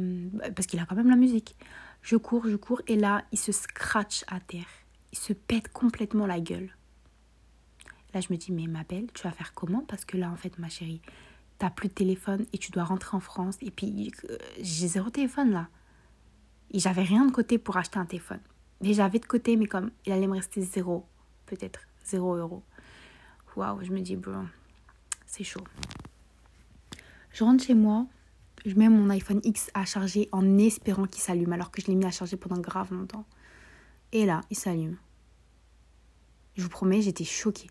parce 0.53 0.67
qu'il 0.67 0.79
a 0.79 0.85
quand 0.85 0.95
même 0.95 1.09
la 1.09 1.15
musique. 1.15 1.55
Je 2.01 2.17
cours, 2.17 2.45
je 2.47 2.57
cours 2.57 2.81
et 2.87 2.97
là, 2.97 3.23
il 3.31 3.39
se 3.39 3.53
scratch 3.53 4.25
à 4.27 4.41
terre. 4.41 4.67
Il 5.13 5.17
se 5.17 5.31
pète 5.31 5.71
complètement 5.71 6.25
la 6.25 6.41
gueule. 6.41 6.69
Là, 8.13 8.19
je 8.19 8.27
me 8.31 8.37
dis, 8.37 8.51
mais 8.51 8.67
ma 8.67 8.83
belle, 8.83 9.07
tu 9.13 9.23
vas 9.23 9.31
faire 9.31 9.53
comment? 9.53 9.81
Parce 9.87 10.03
que 10.03 10.17
là, 10.17 10.29
en 10.29 10.35
fait, 10.35 10.59
ma 10.59 10.67
chérie, 10.67 11.01
t'as 11.57 11.69
plus 11.69 11.87
de 11.87 11.93
téléphone 11.93 12.45
et 12.51 12.57
tu 12.57 12.71
dois 12.71 12.83
rentrer 12.83 13.15
en 13.15 13.21
France. 13.21 13.55
Et 13.61 13.71
puis, 13.71 14.11
euh, 14.29 14.37
j'ai 14.61 14.87
zéro 14.87 15.09
téléphone 15.09 15.51
là. 15.51 15.69
Et 16.71 16.79
j'avais 16.79 17.03
rien 17.03 17.25
de 17.25 17.31
côté 17.31 17.57
pour 17.59 17.77
acheter 17.77 17.97
un 17.97 18.05
téléphone. 18.05 18.41
Mais 18.81 18.93
j'avais 18.93 19.19
de 19.19 19.25
côté, 19.25 19.55
mais 19.55 19.67
comme 19.67 19.91
il 20.05 20.11
allait 20.11 20.27
me 20.27 20.35
rester 20.35 20.61
zéro, 20.61 21.05
peut-être 21.45 21.79
zéro 22.03 22.35
euro. 22.35 22.61
Waouh, 23.55 23.83
je 23.85 23.91
me 23.91 24.01
dis, 24.01 24.17
bon, 24.17 24.47
c'est 25.25 25.45
chaud. 25.45 25.63
Je 27.37 27.43
rentre 27.43 27.63
chez 27.63 27.75
moi, 27.75 28.07
je 28.65 28.73
mets 28.73 28.89
mon 28.89 29.11
iPhone 29.11 29.41
X 29.43 29.69
à 29.75 29.85
charger 29.85 30.27
en 30.31 30.57
espérant 30.57 31.05
qu'il 31.05 31.21
s'allume, 31.21 31.53
alors 31.53 31.69
que 31.69 31.83
je 31.83 31.85
l'ai 31.85 31.93
mis 31.93 32.05
à 32.05 32.09
charger 32.09 32.35
pendant 32.35 32.59
grave 32.59 32.91
longtemps. 32.91 33.27
Et 34.11 34.25
là, 34.25 34.41
il 34.49 34.57
s'allume. 34.57 34.97
Je 36.55 36.63
vous 36.63 36.69
promets, 36.69 37.03
j'étais 37.03 37.25
choquée. 37.25 37.69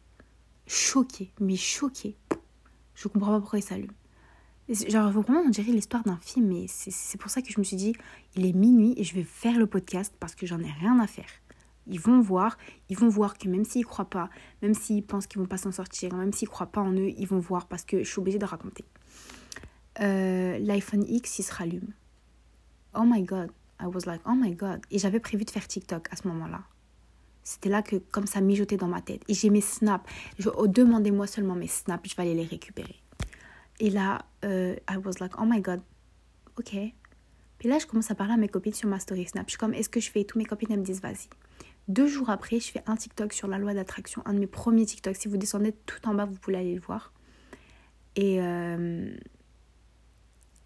Choquée, 0.69 1.33
mais 1.41 1.57
choquée. 1.57 2.17
Je 2.95 3.09
comprends 3.09 3.33
pas 3.33 3.41
pourquoi 3.41 3.59
il 3.59 3.63
s'allume. 3.63 3.91
Genre, 4.69 5.11
vraiment, 5.11 5.41
on 5.41 5.49
dirait 5.49 5.73
l'histoire 5.73 6.05
d'un 6.05 6.19
film, 6.19 6.47
mais 6.47 6.67
c'est 6.69 7.19
pour 7.19 7.33
ça 7.33 7.43
que 7.43 7.51
je 7.51 7.59
me 7.59 7.65
suis 7.65 7.77
dit, 7.77 7.97
il 8.37 8.47
est 8.47 8.53
minuit 8.53 8.95
et 8.97 9.03
je 9.03 9.17
vais 9.17 9.25
faire 9.25 9.59
le 9.59 9.67
podcast 9.67 10.15
parce 10.21 10.37
que 10.37 10.47
j'en 10.47 10.61
ai 10.61 10.71
rien 10.71 11.01
à 11.01 11.09
faire. 11.09 11.27
Ils 11.89 11.99
vont 11.99 12.21
voir, 12.21 12.57
ils 12.89 12.97
vont 12.97 13.09
voir 13.09 13.37
que 13.37 13.49
même 13.49 13.65
s'ils 13.65 13.85
croient 13.85 14.11
pas, 14.11 14.31
même 14.63 14.75
s'ils 14.75 15.05
pensent 15.05 15.27
qu'ils 15.27 15.41
vont 15.41 15.49
pas 15.49 15.59
s'en 15.59 15.73
sortir, 15.73 16.15
même 16.15 16.33
s'ils 16.33 16.49
croient 16.49 16.67
pas 16.67 16.83
en 16.83 16.93
eux, 16.93 17.11
ils 17.17 17.27
vont 17.27 17.41
voir 17.41 17.67
parce 17.67 17.85
que 17.85 18.05
je 18.05 18.09
suis 18.09 18.21
obligée 18.21 18.39
de 18.39 18.45
raconter. 18.45 18.85
Euh, 20.00 20.58
l'iPhone 20.58 21.04
X, 21.08 21.38
il 21.38 21.43
se 21.43 21.52
rallume. 21.52 21.93
Oh 22.94 23.04
my 23.04 23.22
god. 23.22 23.50
I 23.81 23.87
was 23.87 24.06
like, 24.06 24.20
oh 24.26 24.34
my 24.34 24.54
god. 24.54 24.81
Et 24.90 24.98
j'avais 24.98 25.20
prévu 25.20 25.44
de 25.44 25.50
faire 25.50 25.66
TikTok 25.66 26.08
à 26.10 26.16
ce 26.16 26.26
moment-là. 26.28 26.62
C'était 27.43 27.69
là 27.69 27.82
que, 27.82 27.96
comme 27.96 28.26
ça, 28.26 28.40
mijotait 28.40 28.76
dans 28.76 28.88
ma 28.88 29.00
tête. 29.00 29.22
Et 29.28 29.34
j'ai 29.34 29.50
mes 29.50 29.60
snaps. 29.60 30.04
Je, 30.38 30.48
oh, 30.48 30.66
Demandez-moi 30.66 31.26
seulement 31.26 31.54
mes 31.54 31.69
snaps, 31.69 32.10
je 32.10 32.16
vais 32.16 32.22
aller 32.22 32.34
les 32.34 32.44
récupérer. 32.44 32.96
Et 33.78 33.90
là, 33.90 34.25
euh, 34.44 34.75
I 34.90 34.96
was 34.96 35.14
like, 35.20 35.32
oh 35.38 35.44
my 35.46 35.60
god. 35.60 35.81
Ok. 36.58 36.75
Puis 37.58 37.69
là, 37.69 37.78
je 37.78 37.87
commence 37.87 38.10
à 38.10 38.14
parler 38.14 38.34
à 38.34 38.37
mes 38.37 38.48
copines 38.48 38.72
sur 38.72 38.88
ma 38.88 38.98
story 38.98 39.26
Snap. 39.26 39.46
Je 39.46 39.52
suis 39.52 39.58
comme, 39.58 39.75
est-ce 39.75 39.88
que 39.88 40.00
je 40.00 40.10
fais 40.10 40.25
Tous 40.25 40.38
mes 40.38 40.44
copines, 40.44 40.72
elles 40.72 40.81
me 40.81 40.84
disent, 40.84 41.00
vas-y. 41.00 41.28
Deux 41.88 42.06
jours 42.06 42.31
après, 42.31 42.58
je 42.58 42.70
fais 42.70 42.82
un 42.86 42.96
TikTok 42.96 43.32
sur 43.32 43.48
la 43.48 43.58
loi 43.58 43.74
d'attraction. 43.74 44.22
Un 44.24 44.34
de 44.34 44.41
mes 44.41 44.46
premiers 44.46 44.86
TikTok. 44.86 45.15
Si 45.17 45.29
vous 45.29 45.36
descendez 45.36 45.72
tout 45.72 46.08
en 46.08 46.15
bas, 46.15 46.24
vous 46.24 46.34
pouvez 46.34 46.56
aller 46.56 46.74
le 46.74 46.81
voir. 46.81 47.12
Et, 48.17 48.41
euh, 48.41 49.17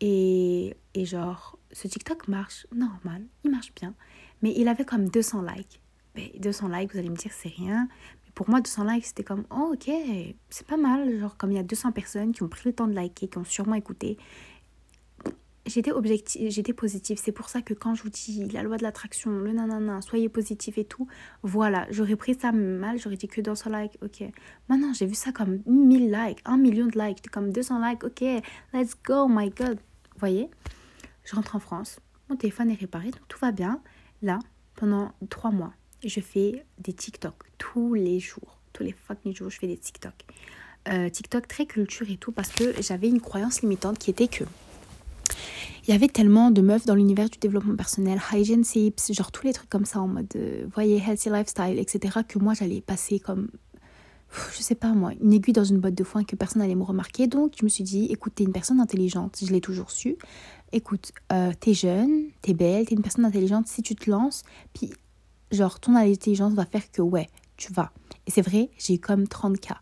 et, 0.01 0.77
et 0.95 1.05
genre, 1.05 1.59
ce 1.73 1.87
TikTok 1.89 2.29
marche 2.29 2.67
normal, 2.75 3.25
il 3.45 3.51
marche 3.51 3.73
bien. 3.75 3.95
Mais 4.43 4.53
il 4.57 4.69
avait 4.69 4.85
comme 4.85 5.09
200 5.09 5.43
likes. 5.43 5.81
Mais 6.17 6.33
200 6.39 6.69
likes, 6.69 6.93
vous 6.93 6.99
allez 6.99 7.11
me 7.11 7.17
dire, 7.17 7.33
c'est 7.33 7.51
rien. 7.51 7.89
Mais 8.25 8.33
pour 8.35 8.49
moi, 8.49 8.61
200 8.61 8.85
likes, 8.85 9.07
c'était 9.07 9.25
comme, 9.25 9.45
oh 9.51 9.75
ok, 9.75 9.91
c'est 10.49 10.67
pas 10.67 10.79
mal. 10.79 11.19
Genre, 11.19 11.37
comme 11.37 11.53
il 11.53 11.57
y 11.57 11.61
a 11.61 11.63
200 11.63 11.93
personnes 11.93 12.33
qui 12.33 12.43
ont 12.43 12.49
pris 12.49 12.63
le 12.65 12.73
temps 12.73 12.89
de 12.89 12.95
liker, 12.95 13.29
qui 13.29 13.39
ont 13.39 13.45
sûrement 13.45 13.75
écouté. 13.75 14.17
J'étais 15.67 15.93
objective, 15.93 16.51
j'étais 16.51 16.73
positive. 16.73 17.21
C'est 17.23 17.33
pour 17.33 17.51
ça 17.51 17.61
que 17.61 17.75
quand 17.75 17.95
je 17.95 18.03
vous 18.03 18.09
dis 18.09 18.49
la 18.49 18.63
loi 18.63 18.79
de 18.79 18.83
l'attraction, 18.83 19.31
le 19.31 19.53
nanana, 19.53 20.01
soyez 20.01 20.31
positif 20.31 20.79
et 20.79 20.85
tout, 20.85 21.07
voilà, 21.43 21.87
j'aurais 21.91 22.17
pris 22.17 22.35
ça 22.35 22.51
mal, 22.51 22.99
j'aurais 22.99 23.17
dit 23.17 23.29
que 23.29 23.43
200 23.43 23.71
likes, 23.79 23.99
ok. 24.03 24.25
Maintenant, 24.69 24.93
j'ai 24.95 25.07
vu 25.07 25.15
ça 25.15 25.33
comme 25.33 25.61
1000 25.67 26.11
likes, 26.11 26.41
1 26.47 26.57
million 26.57 26.87
de 26.87 26.99
likes, 26.99 27.29
comme 27.31 27.53
200 27.53 27.87
likes, 27.87 28.03
ok, 28.03 28.43
let's 28.73 28.97
go, 29.05 29.29
my 29.29 29.51
god 29.51 29.79
voyez, 30.21 30.49
je 31.25 31.35
rentre 31.35 31.57
en 31.57 31.61
France, 31.61 31.99
mon 32.29 32.37
téléphone 32.37 32.71
est 32.71 32.75
réparé, 32.75 33.11
donc 33.11 33.27
tout 33.29 33.39
va 33.41 33.53
bien. 33.53 33.81
Là, 34.23 34.39
pendant 34.77 35.13
trois 35.29 35.51
mois, 35.51 35.73
je 36.05 36.21
fais 36.21 36.65
des 36.79 36.93
TikTok 36.93 37.35
tous 37.59 37.95
les 37.95 38.21
jours. 38.21 38.59
Tous 38.73 38.83
les 38.83 38.93
fucking 38.93 39.35
jours, 39.35 39.51
je 39.51 39.59
fais 39.59 39.67
des 39.67 39.77
TikTok. 39.77 40.15
Euh, 40.89 41.09
TikTok 41.09 41.49
très 41.49 41.67
culture 41.67 42.09
et 42.09 42.17
tout, 42.17 42.33
parce 42.33 42.51
que 42.51 42.81
j'avais 42.81 43.09
une 43.09 43.21
croyance 43.21 43.63
limitante 43.63 43.99
qui 43.99 44.11
était 44.11 44.29
que 44.29 44.45
il 45.87 45.93
y 45.93 45.95
avait 45.95 46.09
tellement 46.09 46.51
de 46.51 46.61
meufs 46.61 46.87
dans 46.87 46.95
l'univers 46.95 47.29
du 47.29 47.39
développement 47.39 47.75
personnel, 47.75 48.21
hygiene 48.33 48.63
tips, 48.63 49.13
genre 49.13 49.33
tous 49.33 49.47
les 49.47 49.53
trucs 49.53 49.71
comme 49.71 49.85
ça 49.85 50.01
en 50.01 50.09
mode, 50.09 50.29
euh, 50.37 50.67
voyez, 50.73 50.99
healthy 50.99 51.31
lifestyle, 51.31 51.79
etc., 51.79 52.21
que 52.29 52.39
moi 52.39 52.55
j'allais 52.55 52.81
passer 52.81 53.19
comme 53.19 53.49
je 54.53 54.63
sais 54.63 54.75
pas 54.75 54.93
moi, 54.93 55.13
une 55.21 55.33
aiguille 55.33 55.53
dans 55.53 55.65
une 55.65 55.79
boîte 55.79 55.95
de 55.95 56.05
foin 56.05 56.25
que 56.25 56.37
personne 56.37 56.63
n'allait 56.63 56.75
me 56.75 56.85
remarquer. 56.85 57.27
Donc 57.27 57.55
je 57.59 57.65
me 57.65 57.69
suis 57.69 57.85
dit, 57.85 58.07
écoute, 58.07 58.35
t'es 58.37 58.45
une 58.45 58.53
personne 58.53 58.81
intelligente, 58.81 59.39
je 59.43 59.53
l'ai 59.53 59.61
toujours 59.61 59.91
su. 59.91 60.17
Écoute, 60.73 61.13
euh, 61.33 61.53
t'es 61.59 61.75
jeune, 61.75 62.27
t'es 62.43 62.55
belle, 62.55 62.87
t'es 62.87 62.95
une 62.95 63.03
personne 63.03 63.25
intelligente, 63.25 63.67
si 63.67 63.83
tu 63.83 63.97
te 63.97 64.09
lances, 64.09 64.45
puis 64.73 64.93
genre 65.51 65.81
ton 65.81 65.97
intelligence 65.97 66.55
va 66.55 66.65
faire 66.65 66.91
que 66.93 67.03
ouais, 67.03 67.29
tu 67.57 67.73
vas. 67.73 67.91
Et 68.27 68.31
c'est 68.31 68.43
vrai, 68.43 68.71
j'ai 68.79 68.95
eu 68.95 68.99
comme 69.01 69.25
30K 69.25 69.73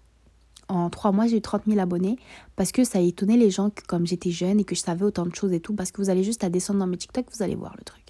En 0.68 0.88
trois 0.88 1.12
mois, 1.12 1.26
j'ai 1.26 1.36
eu 1.36 1.42
30 1.42 1.64
000 1.66 1.78
abonnés 1.78 2.18
parce 2.56 2.72
que 2.72 2.84
ça 2.84 2.98
a 2.98 3.02
étonné 3.02 3.36
les 3.36 3.50
gens 3.50 3.68
que 3.68 3.82
comme 3.86 4.06
j'étais 4.06 4.30
jeune 4.30 4.60
et 4.60 4.64
que 4.64 4.74
je 4.74 4.80
savais 4.80 5.04
autant 5.04 5.26
de 5.26 5.34
choses 5.34 5.52
et 5.52 5.60
tout, 5.60 5.74
parce 5.74 5.92
que 5.92 6.00
vous 6.00 6.08
allez 6.08 6.24
juste 6.24 6.42
à 6.42 6.48
descendre 6.48 6.80
dans 6.80 6.86
mes 6.86 6.96
TikTok, 6.96 7.26
vous 7.34 7.42
allez 7.42 7.54
voir 7.54 7.74
le 7.76 7.84
truc. 7.84 8.07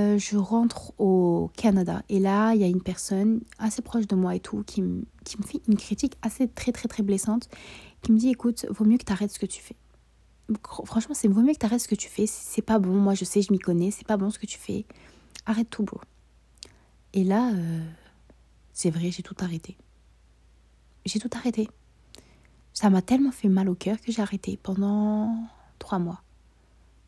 Euh, 0.00 0.18
je 0.18 0.36
rentre 0.36 0.92
au 0.98 1.50
Canada 1.56 2.02
et 2.08 2.20
là, 2.20 2.54
il 2.54 2.60
y 2.60 2.64
a 2.64 2.66
une 2.66 2.82
personne 2.82 3.40
assez 3.58 3.82
proche 3.82 4.06
de 4.06 4.14
moi 4.14 4.34
et 4.34 4.40
tout 4.40 4.62
qui, 4.64 4.82
me 4.82 5.04
fait 5.44 5.60
une 5.68 5.76
critique 5.76 6.16
assez 6.22 6.48
très 6.48 6.72
très 6.72 6.88
très 6.88 7.02
blessante 7.02 7.48
qui 8.02 8.12
me 8.12 8.18
dit 8.18 8.30
écoute, 8.30 8.66
vaut 8.70 8.84
mieux 8.84 8.98
que 8.98 9.04
tu 9.04 9.12
arrêtes 9.12 9.32
ce 9.32 9.38
que 9.38 9.46
tu 9.46 9.60
fais. 9.60 9.76
Franchement, 10.84 11.14
c'est 11.14 11.28
vaut 11.28 11.42
mieux 11.42 11.52
que 11.52 11.58
tu 11.58 11.66
arrêtes 11.66 11.80
ce 11.80 11.88
que 11.88 11.94
tu 11.94 12.08
fais. 12.08 12.26
C'est 12.26 12.62
pas 12.62 12.78
bon, 12.78 12.94
moi 12.94 13.14
je 13.14 13.24
sais, 13.24 13.42
je 13.42 13.52
m'y 13.52 13.58
connais, 13.58 13.90
c'est 13.90 14.06
pas 14.06 14.16
bon 14.16 14.30
ce 14.30 14.38
que 14.38 14.46
tu 14.46 14.58
fais. 14.58 14.86
Arrête 15.44 15.68
tout, 15.68 15.82
bro. 15.82 16.00
Et 17.12 17.24
là, 17.24 17.52
euh, 17.52 17.84
c'est 18.72 18.90
vrai, 18.90 19.10
j'ai 19.10 19.22
tout 19.22 19.36
arrêté. 19.40 19.76
J'ai 21.04 21.18
tout 21.18 21.30
arrêté. 21.34 21.68
Ça 22.72 22.88
m'a 22.88 23.02
tellement 23.02 23.32
fait 23.32 23.48
mal 23.48 23.68
au 23.68 23.74
cœur 23.74 24.00
que 24.00 24.12
j'ai 24.12 24.22
arrêté 24.22 24.58
pendant 24.62 25.34
trois 25.78 25.98
mois, 25.98 26.22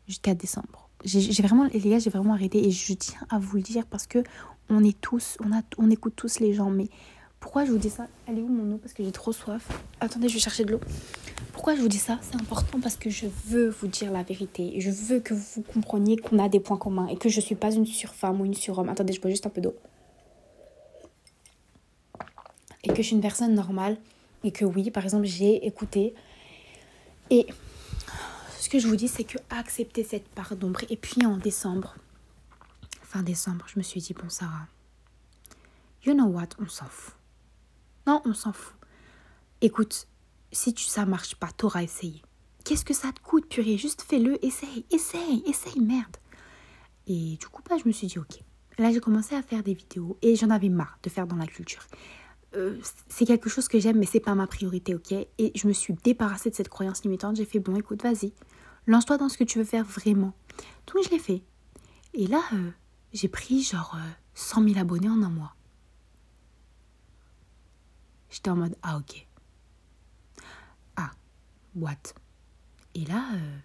jusqu'à 0.07 0.35
décembre 0.35 0.82
j'ai 1.03 1.43
vraiment, 1.43 1.65
les 1.65 1.79
gars, 1.79 1.99
j'ai 1.99 2.09
vraiment 2.09 2.33
arrêté 2.33 2.65
et 2.65 2.71
je 2.71 2.93
tiens 2.93 3.19
à 3.29 3.39
vous 3.39 3.57
le 3.57 3.61
dire 3.61 3.85
parce 3.85 4.07
que 4.07 4.23
on 4.69 4.83
est 4.83 4.99
tous, 4.99 5.37
on, 5.43 5.51
a, 5.55 5.61
on 5.77 5.89
écoute 5.89 6.13
tous 6.15 6.39
les 6.39 6.53
gens. 6.53 6.69
Mais 6.69 6.87
pourquoi 7.39 7.65
je 7.65 7.71
vous 7.71 7.77
dis 7.77 7.89
ça? 7.89 8.07
Elle 8.27 8.39
est 8.39 8.41
où 8.41 8.47
mon 8.47 8.75
eau 8.75 8.77
Parce 8.77 8.93
que 8.93 9.03
j'ai 9.03 9.11
trop 9.11 9.33
soif. 9.33 9.67
Attendez, 9.99 10.29
je 10.29 10.35
vais 10.35 10.39
chercher 10.39 10.63
de 10.63 10.71
l'eau. 10.71 10.79
Pourquoi 11.51 11.75
je 11.75 11.81
vous 11.81 11.89
dis 11.89 11.97
ça? 11.97 12.19
C'est 12.21 12.35
important 12.35 12.79
parce 12.79 12.95
que 12.95 13.09
je 13.09 13.25
veux 13.47 13.69
vous 13.69 13.87
dire 13.87 14.11
la 14.11 14.23
vérité. 14.23 14.79
Je 14.79 14.89
veux 14.89 15.19
que 15.19 15.33
vous 15.33 15.61
compreniez 15.61 16.17
qu'on 16.17 16.39
a 16.39 16.47
des 16.47 16.59
points 16.59 16.77
communs 16.77 17.07
et 17.07 17.17
que 17.17 17.29
je 17.29 17.41
suis 17.41 17.55
pas 17.55 17.73
une 17.73 17.85
surfemme 17.85 18.39
ou 18.39 18.45
une 18.45 18.53
surhomme. 18.53 18.89
Attendez, 18.89 19.13
je 19.13 19.21
bois 19.21 19.29
juste 19.29 19.45
un 19.45 19.49
peu 19.49 19.61
d'eau. 19.61 19.75
Et 22.83 22.89
que 22.89 22.97
je 22.97 23.01
suis 23.01 23.15
une 23.15 23.21
personne 23.21 23.53
normale 23.53 23.97
et 24.43 24.51
que 24.51 24.65
oui, 24.65 24.89
par 24.91 25.03
exemple, 25.03 25.25
j'ai 25.25 25.65
écouté 25.65 26.13
et 27.29 27.45
que 28.73 28.79
je 28.79 28.87
vous 28.87 28.95
dis, 28.95 29.07
c'est 29.07 29.23
que 29.23 29.37
accepter 29.51 30.03
cette 30.03 30.27
part 30.29 30.55
d'ombre. 30.55 30.79
Et 30.89 30.97
puis 30.97 31.23
en 31.27 31.37
décembre, 31.37 31.93
fin 33.03 33.21
décembre, 33.21 33.65
je 33.67 33.77
me 33.77 33.83
suis 33.83 34.01
dit, 34.01 34.15
bon, 34.15 34.29
Sarah, 34.29 34.65
you 36.03 36.15
know 36.15 36.25
what, 36.25 36.47
on 36.57 36.67
s'en 36.67 36.87
fout. 36.87 37.13
Non, 38.07 38.23
on 38.25 38.33
s'en 38.33 38.51
fout. 38.51 38.73
Écoute, 39.61 40.07
si 40.51 40.73
tu, 40.73 40.85
ça 40.85 41.05
marche 41.05 41.35
pas, 41.35 41.51
t'auras 41.55 41.83
essayé. 41.83 42.23
Qu'est-ce 42.65 42.83
que 42.83 42.95
ça 42.95 43.11
te 43.11 43.19
coûte, 43.21 43.47
purée? 43.47 43.77
Juste 43.77 44.01
fais-le, 44.01 44.43
essaye, 44.43 44.87
essaye, 44.89 45.43
essaye, 45.45 45.79
merde. 45.79 46.17
Et 47.05 47.37
du 47.39 47.45
coup, 47.45 47.61
bah, 47.69 47.75
je 47.77 47.87
me 47.87 47.93
suis 47.93 48.07
dit, 48.07 48.17
ok. 48.17 48.39
Là, 48.79 48.91
j'ai 48.91 48.99
commencé 48.99 49.35
à 49.35 49.43
faire 49.43 49.61
des 49.61 49.75
vidéos 49.75 50.17
et 50.23 50.35
j'en 50.35 50.49
avais 50.49 50.69
marre 50.69 50.97
de 51.03 51.11
faire 51.11 51.27
dans 51.27 51.35
la 51.35 51.45
culture. 51.45 51.85
Euh, 52.55 52.79
c'est 53.07 53.25
quelque 53.25 53.51
chose 53.51 53.67
que 53.67 53.79
j'aime, 53.79 53.99
mais 53.99 54.07
c'est 54.07 54.19
pas 54.19 54.33
ma 54.33 54.47
priorité, 54.47 54.95
ok? 54.95 55.11
Et 55.11 55.51
je 55.53 55.67
me 55.67 55.73
suis 55.73 55.93
débarrassée 56.03 56.49
de 56.49 56.55
cette 56.55 56.69
croyance 56.69 57.03
limitante. 57.03 57.35
J'ai 57.35 57.45
fait, 57.45 57.59
bon, 57.59 57.75
écoute, 57.75 58.01
vas-y, 58.01 58.33
Lance-toi 58.87 59.17
dans 59.17 59.29
ce 59.29 59.37
que 59.37 59.43
tu 59.43 59.59
veux 59.59 59.65
faire 59.65 59.85
vraiment. 59.85 60.33
Donc 60.87 61.03
je 61.05 61.09
l'ai 61.09 61.19
fait. 61.19 61.43
Et 62.13 62.27
là, 62.27 62.41
euh, 62.53 62.71
j'ai 63.13 63.27
pris 63.27 63.63
genre 63.63 63.97
100 64.33 64.61
euh, 64.61 64.67
000 64.67 64.79
abonnés 64.79 65.09
en 65.09 65.21
un 65.23 65.29
mois. 65.29 65.55
J'étais 68.29 68.49
en 68.49 68.55
mode, 68.55 68.75
ah 68.81 68.97
ok. 68.97 69.27
Ah, 70.95 71.11
what? 71.75 71.95
Et 72.95 73.05
là, 73.05 73.29
euh, 73.33 73.57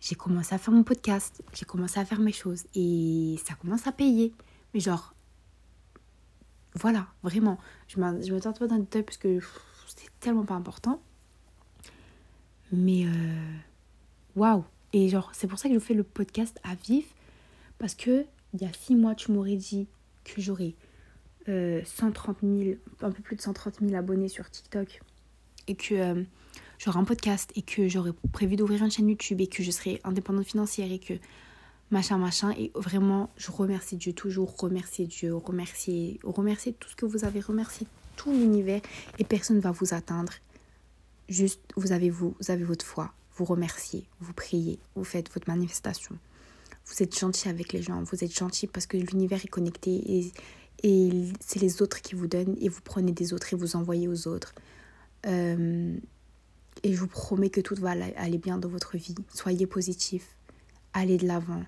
j'ai 0.00 0.14
commencé 0.14 0.54
à 0.54 0.58
faire 0.58 0.72
mon 0.72 0.84
podcast, 0.84 1.42
j'ai 1.52 1.64
commencé 1.64 1.98
à 1.98 2.04
faire 2.04 2.20
mes 2.20 2.32
choses 2.32 2.64
et 2.74 3.36
ça 3.44 3.54
commence 3.54 3.86
à 3.86 3.92
payer. 3.92 4.32
Mais 4.72 4.80
genre, 4.80 5.14
voilà, 6.74 7.08
vraiment. 7.22 7.58
Je 7.88 7.98
me 7.98 8.38
tente 8.38 8.58
pas 8.58 8.66
d'un 8.66 8.78
détail 8.78 9.02
parce 9.02 9.16
que 9.16 9.40
c'est 9.86 10.10
tellement 10.20 10.44
pas 10.44 10.54
important. 10.54 11.02
Mais 12.70 13.06
waouh 14.38 14.64
Et 14.92 15.08
genre, 15.08 15.30
c'est 15.34 15.46
pour 15.46 15.58
ça 15.58 15.68
que 15.68 15.74
je 15.74 15.80
fais 15.80 15.94
le 15.94 16.04
podcast 16.04 16.58
à 16.64 16.74
vif. 16.74 17.06
Parce 17.78 17.94
que 17.94 18.24
il 18.54 18.62
y 18.62 18.64
a 18.64 18.72
six 18.72 18.96
mois, 18.96 19.14
tu 19.14 19.32
m'aurais 19.32 19.56
dit 19.56 19.86
que 20.24 20.40
j'aurais 20.40 20.74
130 21.46 22.38
000, 22.42 22.76
un 23.00 23.10
peu 23.10 23.22
plus 23.22 23.36
de 23.36 23.40
130 23.40 23.80
000 23.80 23.94
abonnés 23.94 24.28
sur 24.28 24.50
TikTok. 24.50 25.00
Et 25.66 25.74
que 25.74 25.94
euh, 25.94 26.22
j'aurais 26.78 26.98
un 26.98 27.04
podcast. 27.04 27.50
Et 27.56 27.62
que 27.62 27.88
j'aurais 27.88 28.12
prévu 28.32 28.56
d'ouvrir 28.56 28.82
une 28.82 28.90
chaîne 28.90 29.08
YouTube. 29.08 29.40
Et 29.40 29.46
que 29.46 29.62
je 29.62 29.70
serais 29.70 30.00
indépendante 30.04 30.46
financière. 30.46 30.90
Et 30.90 30.98
que 30.98 31.14
machin, 31.90 32.18
machin. 32.18 32.50
Et 32.58 32.70
vraiment, 32.74 33.30
je 33.36 33.50
remercie 33.50 33.96
Dieu. 33.96 34.12
Toujours 34.12 34.56
remercier 34.56 35.06
Dieu. 35.06 35.34
Remercier, 35.34 36.20
remercier 36.22 36.74
tout 36.74 36.88
ce 36.88 36.96
que 36.96 37.06
vous 37.06 37.24
avez. 37.24 37.40
Remercier 37.40 37.86
tout 38.16 38.32
l'univers. 38.32 38.80
Et 39.18 39.24
personne 39.24 39.56
ne 39.56 39.62
va 39.62 39.72
vous 39.72 39.94
atteindre. 39.94 40.32
Juste, 41.28 41.60
vous 41.76 41.92
avez 41.92 42.10
vous 42.10 42.34
avez 42.48 42.64
votre 42.64 42.84
foi 42.84 43.12
vous 43.38 43.44
remerciez, 43.44 44.04
vous 44.20 44.32
priez, 44.32 44.80
vous 44.96 45.04
faites 45.04 45.32
votre 45.32 45.48
manifestation. 45.48 46.18
Vous 46.86 47.02
êtes 47.02 47.16
gentil 47.16 47.48
avec 47.48 47.72
les 47.72 47.82
gens, 47.82 48.02
vous 48.02 48.24
êtes 48.24 48.36
gentil 48.36 48.66
parce 48.66 48.86
que 48.86 48.96
l'univers 48.96 49.44
est 49.44 49.48
connecté 49.48 50.32
et, 50.82 51.22
c'est 51.40 51.60
les 51.60 51.82
autres 51.82 52.02
qui 52.02 52.14
vous 52.14 52.28
donnent 52.28 52.56
et 52.60 52.68
vous 52.68 52.80
prenez 52.82 53.10
des 53.10 53.32
autres 53.32 53.52
et 53.52 53.56
vous 53.56 53.74
envoyez 53.74 54.06
aux 54.06 54.28
autres. 54.28 54.54
Euh, 55.26 55.96
et 56.84 56.94
je 56.94 57.00
vous 57.00 57.08
promets 57.08 57.50
que 57.50 57.60
tout 57.60 57.74
va 57.74 57.94
aller 58.16 58.38
bien 58.38 58.58
dans 58.58 58.68
votre 58.68 58.96
vie. 58.96 59.16
Soyez 59.34 59.66
positif, 59.66 60.36
allez 60.92 61.16
de 61.16 61.26
l'avant, 61.26 61.64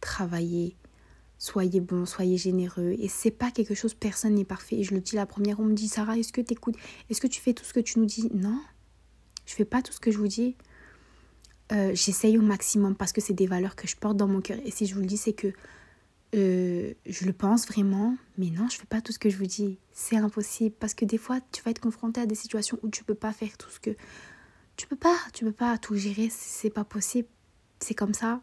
travaillez, 0.00 0.76
soyez 1.38 1.80
bon, 1.80 2.06
soyez 2.06 2.36
généreux. 2.36 2.94
Et 2.98 3.08
c'est 3.08 3.32
pas 3.32 3.50
quelque 3.50 3.74
chose, 3.74 3.94
personne 3.94 4.34
n'est 4.34 4.44
parfait. 4.44 4.76
Et 4.76 4.84
je 4.84 4.94
le 4.94 5.00
dis 5.00 5.16
la 5.16 5.26
première, 5.26 5.58
on 5.58 5.64
me 5.64 5.74
dit 5.74 5.88
Sarah, 5.88 6.16
est-ce 6.16 6.32
que 6.32 6.40
tu 6.40 6.54
Est-ce 7.10 7.20
que 7.20 7.26
tu 7.26 7.40
fais 7.40 7.54
tout 7.54 7.64
ce 7.64 7.72
que 7.72 7.80
tu 7.80 7.98
nous 7.98 8.06
dis? 8.06 8.30
Non, 8.32 8.60
je 9.44 9.54
fais 9.54 9.64
pas 9.64 9.82
tout 9.82 9.92
ce 9.92 10.00
que 10.00 10.12
je 10.12 10.18
vous 10.18 10.28
dis. 10.28 10.54
Euh, 11.72 11.92
j'essaye 11.94 12.38
au 12.38 12.42
maximum 12.42 12.94
parce 12.94 13.12
que 13.12 13.20
c'est 13.20 13.32
des 13.32 13.46
valeurs 13.46 13.76
que 13.76 13.88
je 13.88 13.96
porte 13.96 14.16
dans 14.16 14.28
mon 14.28 14.40
cœur. 14.40 14.58
Et 14.64 14.70
si 14.70 14.86
je 14.86 14.94
vous 14.94 15.00
le 15.00 15.06
dis, 15.06 15.16
c'est 15.16 15.32
que 15.32 15.52
euh, 16.34 16.92
je 17.06 17.24
le 17.26 17.32
pense 17.32 17.66
vraiment, 17.66 18.16
mais 18.38 18.50
non, 18.50 18.68
je 18.70 18.78
fais 18.78 18.86
pas 18.86 19.00
tout 19.00 19.12
ce 19.12 19.18
que 19.18 19.30
je 19.30 19.36
vous 19.36 19.46
dis. 19.46 19.78
C'est 19.92 20.16
impossible 20.16 20.74
parce 20.78 20.94
que 20.94 21.04
des 21.04 21.18
fois, 21.18 21.40
tu 21.52 21.62
vas 21.62 21.70
être 21.70 21.80
confronté 21.80 22.20
à 22.20 22.26
des 22.26 22.34
situations 22.34 22.78
où 22.82 22.88
tu 22.88 23.04
peux 23.04 23.14
pas 23.14 23.32
faire 23.32 23.56
tout 23.58 23.70
ce 23.70 23.80
que 23.80 23.90
tu 24.76 24.86
peux 24.86 24.96
pas, 24.96 25.16
tu 25.34 25.44
peux 25.44 25.52
pas 25.52 25.76
tout 25.78 25.94
gérer, 25.94 26.28
c'est 26.30 26.70
pas 26.70 26.84
possible. 26.84 27.28
C'est 27.80 27.94
comme 27.94 28.14
ça, 28.14 28.40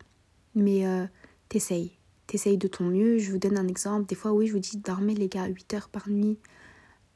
mais 0.53 0.85
euh, 0.85 1.05
t'essayes. 1.49 1.93
T'essayes 2.27 2.57
de 2.57 2.67
ton 2.67 2.85
mieux. 2.85 3.17
Je 3.17 3.31
vous 3.31 3.39
donne 3.39 3.57
un 3.57 3.67
exemple. 3.67 4.05
Des 4.05 4.15
fois, 4.15 4.33
oui, 4.33 4.45
je 4.47 4.53
vous 4.53 4.59
dis 4.59 4.77
dormez 4.77 5.15
les 5.15 5.27
gars 5.27 5.47
8 5.47 5.73
heures 5.73 5.89
par 5.89 6.09
nuit. 6.09 6.37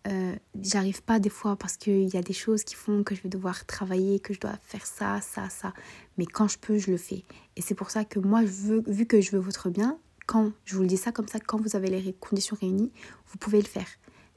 Euh, 0.08 0.36
j'arrive 0.62 1.02
pas 1.02 1.20
des 1.20 1.30
fois 1.30 1.56
parce 1.56 1.78
qu'il 1.78 2.14
y 2.14 2.18
a 2.18 2.22
des 2.22 2.34
choses 2.34 2.64
qui 2.64 2.76
font 2.76 3.04
que 3.04 3.16
je 3.16 3.22
vais 3.22 3.30
devoir 3.30 3.66
travailler, 3.66 4.20
que 4.20 4.34
je 4.34 4.40
dois 4.40 4.58
faire 4.62 4.86
ça, 4.86 5.22
ça, 5.22 5.50
ça. 5.50 5.74
Mais 6.18 6.26
quand 6.26 6.48
je 6.48 6.58
peux, 6.58 6.78
je 6.78 6.92
le 6.92 6.98
fais. 6.98 7.24
Et 7.56 7.62
c'est 7.62 7.76
pour 7.76 7.90
ça 7.90 8.04
que 8.04 8.20
moi, 8.20 8.46
je 8.46 8.52
veux, 8.52 8.84
vu 8.88 9.06
que 9.06 9.22
je 9.22 9.32
veux 9.32 9.40
votre 9.40 9.70
bien, 9.70 9.98
quand 10.26 10.52
je 10.66 10.76
vous 10.76 10.82
le 10.82 10.88
dis 10.88 10.98
ça 10.98 11.12
comme 11.12 11.28
ça, 11.28 11.40
quand 11.40 11.60
vous 11.60 11.76
avez 11.76 11.88
les 11.88 12.14
conditions 12.14 12.58
réunies, 12.60 12.92
vous 13.28 13.38
pouvez 13.38 13.62
le 13.62 13.68
faire. 13.68 13.88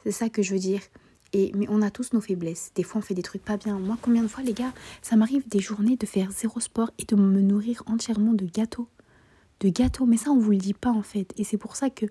C'est 0.04 0.12
ça 0.12 0.28
que 0.28 0.42
je 0.42 0.52
veux 0.52 0.61
dire. 0.61 0.80
Et, 1.32 1.50
mais 1.56 1.66
on 1.68 1.82
a 1.82 1.90
tous 1.90 2.12
nos 2.12 2.20
faiblesses. 2.20 2.70
Des 2.76 2.85
fois, 2.85 3.00
on 3.00 3.02
fait 3.02 3.14
des 3.14 3.23
trucs 3.23 3.44
pas 3.44 3.56
bien. 3.56 3.78
Moi, 3.78 3.99
combien 4.00 4.23
de 4.23 4.28
fois, 4.28 4.44
les 4.44 4.52
gars, 4.52 4.73
ça 5.02 5.16
m'arrive 5.16 5.46
des 5.49 5.58
journées 5.58 5.96
de 5.96 6.06
faire 6.06 6.30
zéro 6.30 6.61
sport 6.61 6.90
et 6.99 7.04
de 7.04 7.16
me 7.16 7.40
nourrir 7.40 7.82
entièrement 7.87 8.32
de 8.32 8.46
gâteaux. 8.46 8.88
De 9.61 9.68
gâteaux. 9.68 10.06
Mais 10.06 10.16
ça, 10.16 10.30
on 10.30 10.38
vous 10.38 10.52
le 10.52 10.58
dit 10.58 10.75
pas, 10.75 10.90
en 10.90 11.02
fait. 11.02 11.32
Et 11.37 11.44
c'est 11.44 11.56
pour 11.56 11.75
ça 11.75 11.90
que 11.90 12.06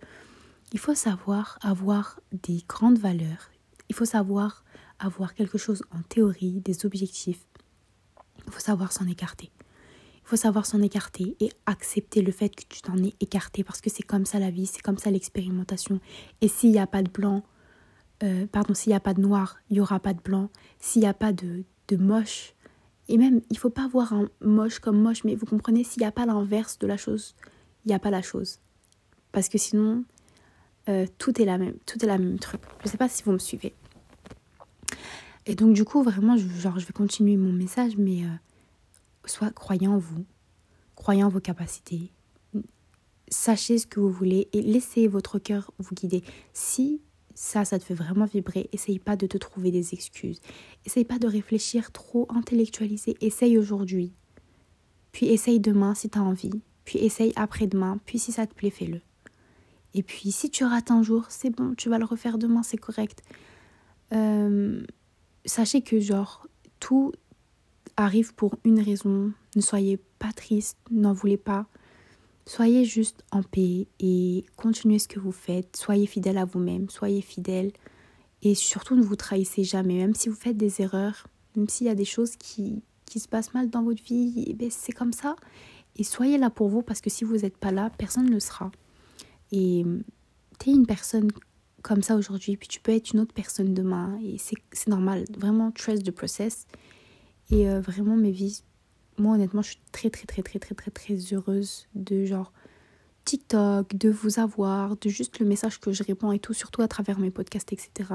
il 0.74 0.80
faut 0.80 0.96
savoir 0.96 1.58
avoir 1.62 2.20
des 2.32 2.64
grandes 2.68 3.00
valeurs. 3.00 3.52
Il 3.90 3.96
faut 3.96 4.06
savoir 4.06 4.64
avoir 5.00 5.34
quelque 5.34 5.58
chose 5.58 5.84
en 5.92 6.02
théorie, 6.02 6.62
des 6.62 6.86
objectifs. 6.86 7.46
Il 8.46 8.52
faut 8.52 8.60
savoir 8.60 8.92
s'en 8.92 9.08
écarter. 9.08 9.52
Il 10.26 10.28
faut 10.30 10.36
savoir 10.36 10.66
s'en 10.66 10.82
écarter 10.82 11.36
et 11.40 11.52
accepter 11.66 12.22
le 12.22 12.32
fait 12.32 12.50
que 12.50 12.64
tu 12.68 12.82
t'en 12.82 12.98
es 12.98 13.14
écarté 13.20 13.64
parce 13.64 13.80
que 13.80 13.92
c'est 13.92 14.04
comme 14.04 14.26
ça 14.26 14.40
la 14.40 14.50
vie, 14.50 14.66
c'est 14.66 14.82
comme 14.82 14.98
ça 14.98 15.12
l'expérimentation. 15.12 16.00
Et 16.42 16.48
s'il 16.48 16.72
n'y 16.72 16.80
a 16.80 16.88
pas 16.88 17.04
de 17.04 17.12
blanc, 17.12 17.44
euh, 18.24 18.48
pardon, 18.48 18.74
s'il 18.74 18.90
n'y 18.90 18.96
a 18.96 19.00
pas 19.00 19.14
de 19.14 19.22
noir, 19.22 19.58
il 19.70 19.76
n'y 19.76 19.82
aura 19.82 20.00
pas 20.00 20.14
de 20.14 20.22
blanc. 20.22 20.50
S'il 20.80 21.04
n'y 21.04 21.08
a 21.08 21.14
pas 21.14 21.32
de, 21.32 21.64
de 21.90 21.98
moche, 21.98 22.56
et 23.08 23.18
même, 23.18 23.42
il 23.52 23.58
faut 23.58 23.70
pas 23.70 23.88
voir 23.88 24.14
un 24.14 24.30
moche 24.42 24.80
comme 24.80 25.00
moche, 25.00 25.24
mais 25.24 25.36
vous 25.36 25.46
comprenez, 25.46 25.84
s'il 25.84 26.02
n'y 26.02 26.08
a 26.08 26.12
pas 26.12 26.26
l'inverse 26.26 26.80
de 26.80 26.88
la 26.88 26.98
chose, 26.98 27.36
il 27.86 27.90
n'y 27.90 27.94
a 27.94 28.00
pas 28.00 28.10
la 28.10 28.22
chose. 28.22 28.60
Parce 29.32 29.48
que 29.48 29.58
sinon, 29.58 30.04
euh, 30.90 31.06
tout 31.18 31.42
est 31.42 31.46
la 31.46 31.58
même, 31.58 31.76
tout 31.86 32.04
est 32.04 32.08
la 32.08 32.18
même 32.18 32.40
truc. 32.40 32.62
Je 32.84 32.90
sais 32.90 32.98
pas 32.98 33.10
si 33.10 33.24
vous 33.24 33.32
me 33.32 33.40
suivez. 33.40 33.74
Et 35.46 35.56
donc 35.56 35.74
du 35.74 35.84
coup, 35.84 36.04
vraiment, 36.04 36.38
je, 36.38 36.48
genre, 36.48 36.80
je 36.80 36.86
vais 36.86 36.94
continuer 36.94 37.38
mon 37.38 37.52
message, 37.52 37.98
mais 37.98 38.24
euh, 38.24 38.30
soit 39.26 39.52
croyez 39.52 39.88
en 39.88 39.98
vous, 39.98 40.26
croyez 40.96 41.24
en 41.24 41.30
vos 41.30 41.40
capacités, 41.40 42.12
sachez 43.28 43.78
ce 43.78 43.88
que 43.88 44.00
vous 44.00 44.12
voulez 44.12 44.48
et 44.54 44.62
laissez 44.62 45.08
votre 45.08 45.40
cœur 45.40 45.72
vous 45.80 45.94
guider. 45.96 46.24
Si 46.54 47.02
ça, 47.34 47.66
ça 47.66 47.78
te 47.78 47.84
fait 47.84 47.94
vraiment 47.94 48.26
vibrer, 48.26 48.70
essaye 48.72 48.98
pas 48.98 49.16
de 49.16 49.28
te 49.28 49.38
trouver 49.38 49.72
des 49.72 49.94
excuses. 49.94 50.40
Essaye 50.86 51.06
pas 51.06 51.20
de 51.20 51.28
réfléchir 51.28 51.92
trop, 51.92 52.28
intellectualiser. 52.30 53.16
Essaye 53.22 53.58
aujourd'hui. 53.58 54.14
Puis 55.12 55.28
essaye 55.28 55.60
demain 55.60 55.96
si 55.96 56.10
tu 56.10 56.18
as 56.18 56.24
envie. 56.24 56.62
Puis 56.86 57.00
essaye 57.00 57.34
après-demain. 57.36 58.00
Puis 58.06 58.20
si 58.20 58.32
ça 58.32 58.48
te 58.48 58.54
plaît, 58.54 58.70
fais-le. 58.70 59.02
Et 59.96 60.04
puis, 60.04 60.32
si 60.32 60.50
tu 60.50 60.64
rates 60.66 60.92
un 60.92 61.02
jour, 61.02 61.26
c'est 61.30 61.50
bon, 61.50 61.74
tu 61.76 61.90
vas 61.90 61.98
le 61.98 62.06
refaire 62.06 62.38
demain, 62.38 62.62
c'est 62.64 62.78
correct. 62.78 63.24
euh, 64.14 64.84
sachez 65.46 65.82
que 65.82 66.00
genre 66.00 66.48
tout 66.80 67.14
arrive 67.98 68.36
pour 68.36 68.56
une 68.66 68.80
raison. 68.80 69.32
Ne 69.56 69.62
soyez 69.62 69.98
pas 70.20 70.32
triste, 70.34 70.78
n'en 70.92 71.14
voulez 71.14 71.38
pas. 71.38 71.66
Soyez 72.46 72.86
juste 72.86 73.24
en 73.32 73.42
paix 73.42 73.88
et 74.00 74.46
continuez 74.58 75.00
ce 75.00 75.08
que 75.08 75.20
vous 75.20 75.32
faites. 75.32 75.76
Soyez 75.78 76.06
fidèle 76.08 76.38
à 76.38 76.46
vous-même, 76.46 76.90
soyez 76.90 77.22
fidèle 77.22 77.72
et 78.44 78.54
surtout 78.54 78.96
ne 78.96 79.02
vous 79.02 79.16
trahissez 79.16 79.64
jamais. 79.64 79.98
Même 79.98 80.14
si 80.14 80.30
vous 80.30 80.36
faites 80.36 80.58
des 80.58 80.82
erreurs, 80.82 81.28
même 81.56 81.70
s'il 81.70 81.88
y 81.88 81.90
a 81.90 81.96
des 81.96 82.06
choses 82.06 82.36
qui, 82.36 82.84
qui 83.06 83.20
se 83.20 83.28
passent 83.28 83.54
mal 83.54 83.70
dans 83.70 83.82
votre 83.82 84.04
vie, 84.04 84.44
eh 84.46 84.54
ben 84.54 84.70
c'est 84.70 84.92
comme 84.92 85.14
ça. 85.14 85.36
Et 85.96 86.04
soyez 86.04 86.38
là 86.38 86.50
pour 86.50 86.68
vous 86.68 86.82
parce 86.82 87.02
que 87.02 87.10
si 87.10 87.24
vous 87.24 87.38
n'êtes 87.38 87.58
pas 87.58 87.72
là, 87.72 87.90
personne 87.98 88.30
ne 88.30 88.40
sera. 88.40 88.72
Et 89.52 89.86
tu 90.60 90.70
es 90.70 90.74
une 90.74 90.86
personne 90.86 91.32
comme 91.82 92.02
ça 92.02 92.16
aujourd'hui, 92.16 92.58
puis 92.58 92.68
tu 92.68 92.80
peux 92.80 92.92
être 92.92 93.14
une 93.14 93.20
autre 93.20 93.34
personne 93.34 93.74
demain. 93.74 94.20
Et 94.24 94.38
c'est 94.38 94.88
normal. 94.88 95.26
Vraiment, 95.38 95.72
trust 95.72 96.04
the 96.04 96.12
process. 96.12 96.66
Et 97.52 97.70
euh, 97.70 97.80
vraiment, 97.80 98.16
mes 98.16 98.32
vies, 98.32 98.64
moi 99.18 99.36
honnêtement, 99.36 99.62
je 99.62 99.70
suis 99.70 99.80
très, 99.92 100.10
très, 100.10 100.26
très, 100.26 100.42
très, 100.42 100.60
très, 100.60 100.74
très, 100.74 100.92
très 100.92 101.16
heureuse 101.34 101.88
de 101.94 102.26
genre 102.26 102.52
TikTok, 103.26 103.96
de 103.96 104.10
vous 104.10 104.40
avoir, 104.40 104.98
de 104.98 105.10
juste 105.10 105.40
le 105.40 105.46
message 105.46 105.80
que 105.80 105.92
je 105.92 106.04
réponds 106.04 106.32
et 106.32 106.40
tout, 106.40 106.54
surtout 106.54 106.82
à 106.82 106.88
travers 106.88 107.20
mes 107.20 107.32
podcasts, 107.32 107.72
etc. 107.74 108.10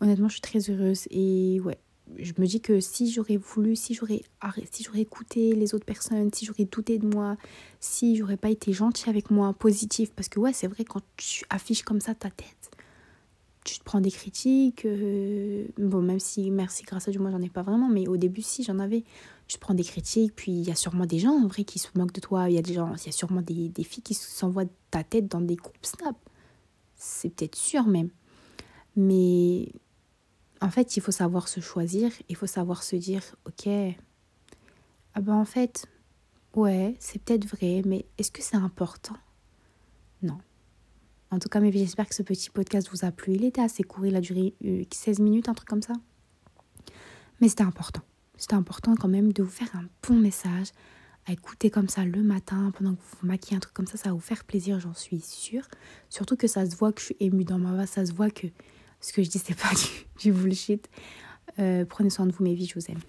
Honnêtement, 0.00 0.28
je 0.28 0.34
suis 0.34 0.40
très 0.42 0.70
heureuse. 0.70 1.06
Et 1.10 1.60
ouais, 1.60 1.78
je 2.18 2.32
me 2.38 2.46
dis 2.46 2.60
que 2.60 2.80
si 2.80 3.10
j'aurais 3.10 3.36
voulu, 3.36 3.76
si 3.76 3.94
j'aurais 3.94 4.22
si 4.70 4.82
j'aurais 4.82 5.00
écouté 5.00 5.54
les 5.54 5.74
autres 5.74 5.84
personnes, 5.84 6.30
si 6.32 6.44
j'aurais 6.44 6.64
douté 6.64 6.98
de 6.98 7.06
moi, 7.06 7.36
si 7.80 8.16
j'aurais 8.16 8.36
pas 8.36 8.50
été 8.50 8.72
gentille 8.72 9.08
avec 9.08 9.30
moi, 9.30 9.52
positif, 9.52 10.12
parce 10.12 10.28
que 10.28 10.38
ouais, 10.40 10.52
c'est 10.52 10.66
vrai 10.66 10.84
quand 10.84 11.02
tu 11.16 11.44
affiches 11.50 11.82
comme 11.82 12.00
ça 12.00 12.14
ta 12.14 12.30
tête, 12.30 12.70
tu 13.64 13.78
te 13.78 13.84
prends 13.84 14.00
des 14.00 14.10
critiques. 14.10 14.84
Euh, 14.84 15.66
bon, 15.78 16.02
même 16.02 16.20
si 16.20 16.50
merci 16.50 16.82
grâce 16.84 17.08
à 17.08 17.10
Dieu, 17.10 17.20
moi 17.20 17.30
j'en 17.30 17.42
ai 17.42 17.50
pas 17.50 17.62
vraiment, 17.62 17.88
mais 17.88 18.08
au 18.08 18.16
début 18.16 18.42
si 18.42 18.62
j'en 18.62 18.78
avais, 18.78 19.04
tu 19.48 19.56
te 19.56 19.60
prends 19.60 19.74
des 19.74 19.84
critiques, 19.84 20.34
puis 20.34 20.52
il 20.52 20.66
y 20.66 20.70
a 20.70 20.74
sûrement 20.74 21.06
des 21.06 21.18
gens 21.18 21.32
en 21.32 21.46
vrai 21.46 21.64
qui 21.64 21.78
se 21.78 21.88
moquent 21.96 22.14
de 22.14 22.20
toi, 22.20 22.48
il 22.48 22.54
y 22.54 22.58
a 22.58 22.62
des 22.62 22.74
gens, 22.74 22.94
il 22.94 23.06
y 23.06 23.08
a 23.08 23.12
sûrement 23.12 23.42
des, 23.42 23.68
des 23.68 23.84
filles 23.84 24.02
qui 24.02 24.14
s'envoient 24.14 24.64
ta 24.90 25.04
tête 25.04 25.28
dans 25.28 25.40
des 25.40 25.56
groupes 25.56 25.76
Snap. 25.82 26.16
C'est 26.96 27.30
peut-être 27.30 27.56
sûr 27.56 27.86
même. 27.86 28.10
Mais 28.96 29.72
en 30.62 30.70
fait, 30.70 30.96
il 30.96 31.00
faut 31.00 31.12
savoir 31.12 31.48
se 31.48 31.60
choisir, 31.60 32.12
il 32.28 32.36
faut 32.36 32.46
savoir 32.46 32.84
se 32.84 32.94
dire, 32.94 33.22
ok, 33.46 33.68
ah 35.14 35.20
ben 35.20 35.34
en 35.34 35.44
fait, 35.44 35.86
ouais, 36.54 36.94
c'est 37.00 37.20
peut-être 37.20 37.46
vrai, 37.46 37.82
mais 37.84 38.06
est-ce 38.16 38.30
que 38.30 38.42
c'est 38.42 38.56
important? 38.56 39.16
Non. 40.22 40.38
En 41.32 41.40
tout 41.40 41.48
cas, 41.48 41.58
mais 41.58 41.72
j'espère 41.72 42.08
que 42.08 42.14
ce 42.14 42.22
petit 42.22 42.48
podcast 42.48 42.88
vous 42.92 43.04
a 43.04 43.10
plu. 43.10 43.34
Il 43.34 43.44
était 43.44 43.60
assez 43.60 43.82
court, 43.82 44.06
il 44.06 44.14
a 44.14 44.20
duré 44.20 44.54
16 44.62 45.18
euh, 45.18 45.22
minutes, 45.24 45.48
un 45.48 45.54
truc 45.54 45.68
comme 45.68 45.82
ça. 45.82 45.94
Mais 47.40 47.48
c'était 47.48 47.64
important. 47.64 48.02
C'était 48.36 48.54
important 48.54 48.94
quand 48.94 49.08
même 49.08 49.32
de 49.32 49.42
vous 49.42 49.50
faire 49.50 49.74
un 49.74 49.84
bon 50.06 50.14
message, 50.14 50.68
à 51.26 51.32
écouter 51.32 51.70
comme 51.70 51.88
ça 51.88 52.04
le 52.04 52.22
matin, 52.22 52.70
pendant 52.76 52.94
que 52.94 53.00
vous 53.00 53.16
vous 53.22 53.26
maquillez, 53.26 53.56
un 53.56 53.60
truc 53.60 53.74
comme 53.74 53.86
ça, 53.86 53.96
ça 53.96 54.10
va 54.10 54.14
vous 54.14 54.20
faire 54.20 54.44
plaisir, 54.44 54.78
j'en 54.78 54.94
suis 54.94 55.20
sûre. 55.20 55.66
Surtout 56.08 56.36
que 56.36 56.46
ça 56.46 56.68
se 56.68 56.76
voit 56.76 56.92
que 56.92 57.00
je 57.00 57.06
suis 57.06 57.16
émue 57.18 57.44
dans 57.44 57.58
ma 57.58 57.74
voix, 57.74 57.86
ça 57.86 58.06
se 58.06 58.12
voit 58.12 58.30
que 58.30 58.46
ce 59.02 59.12
que 59.12 59.22
je 59.22 59.28
dis, 59.28 59.38
c'est 59.38 59.54
pas 59.54 59.70
du, 60.20 60.32
bullshit. 60.32 60.88
Euh, 61.58 61.84
prenez 61.84 62.08
soin 62.08 62.26
de 62.26 62.32
vous, 62.32 62.42
mes 62.42 62.54
vies, 62.54 62.66
je 62.66 62.74
vous 62.74 62.90
aime. 62.90 63.00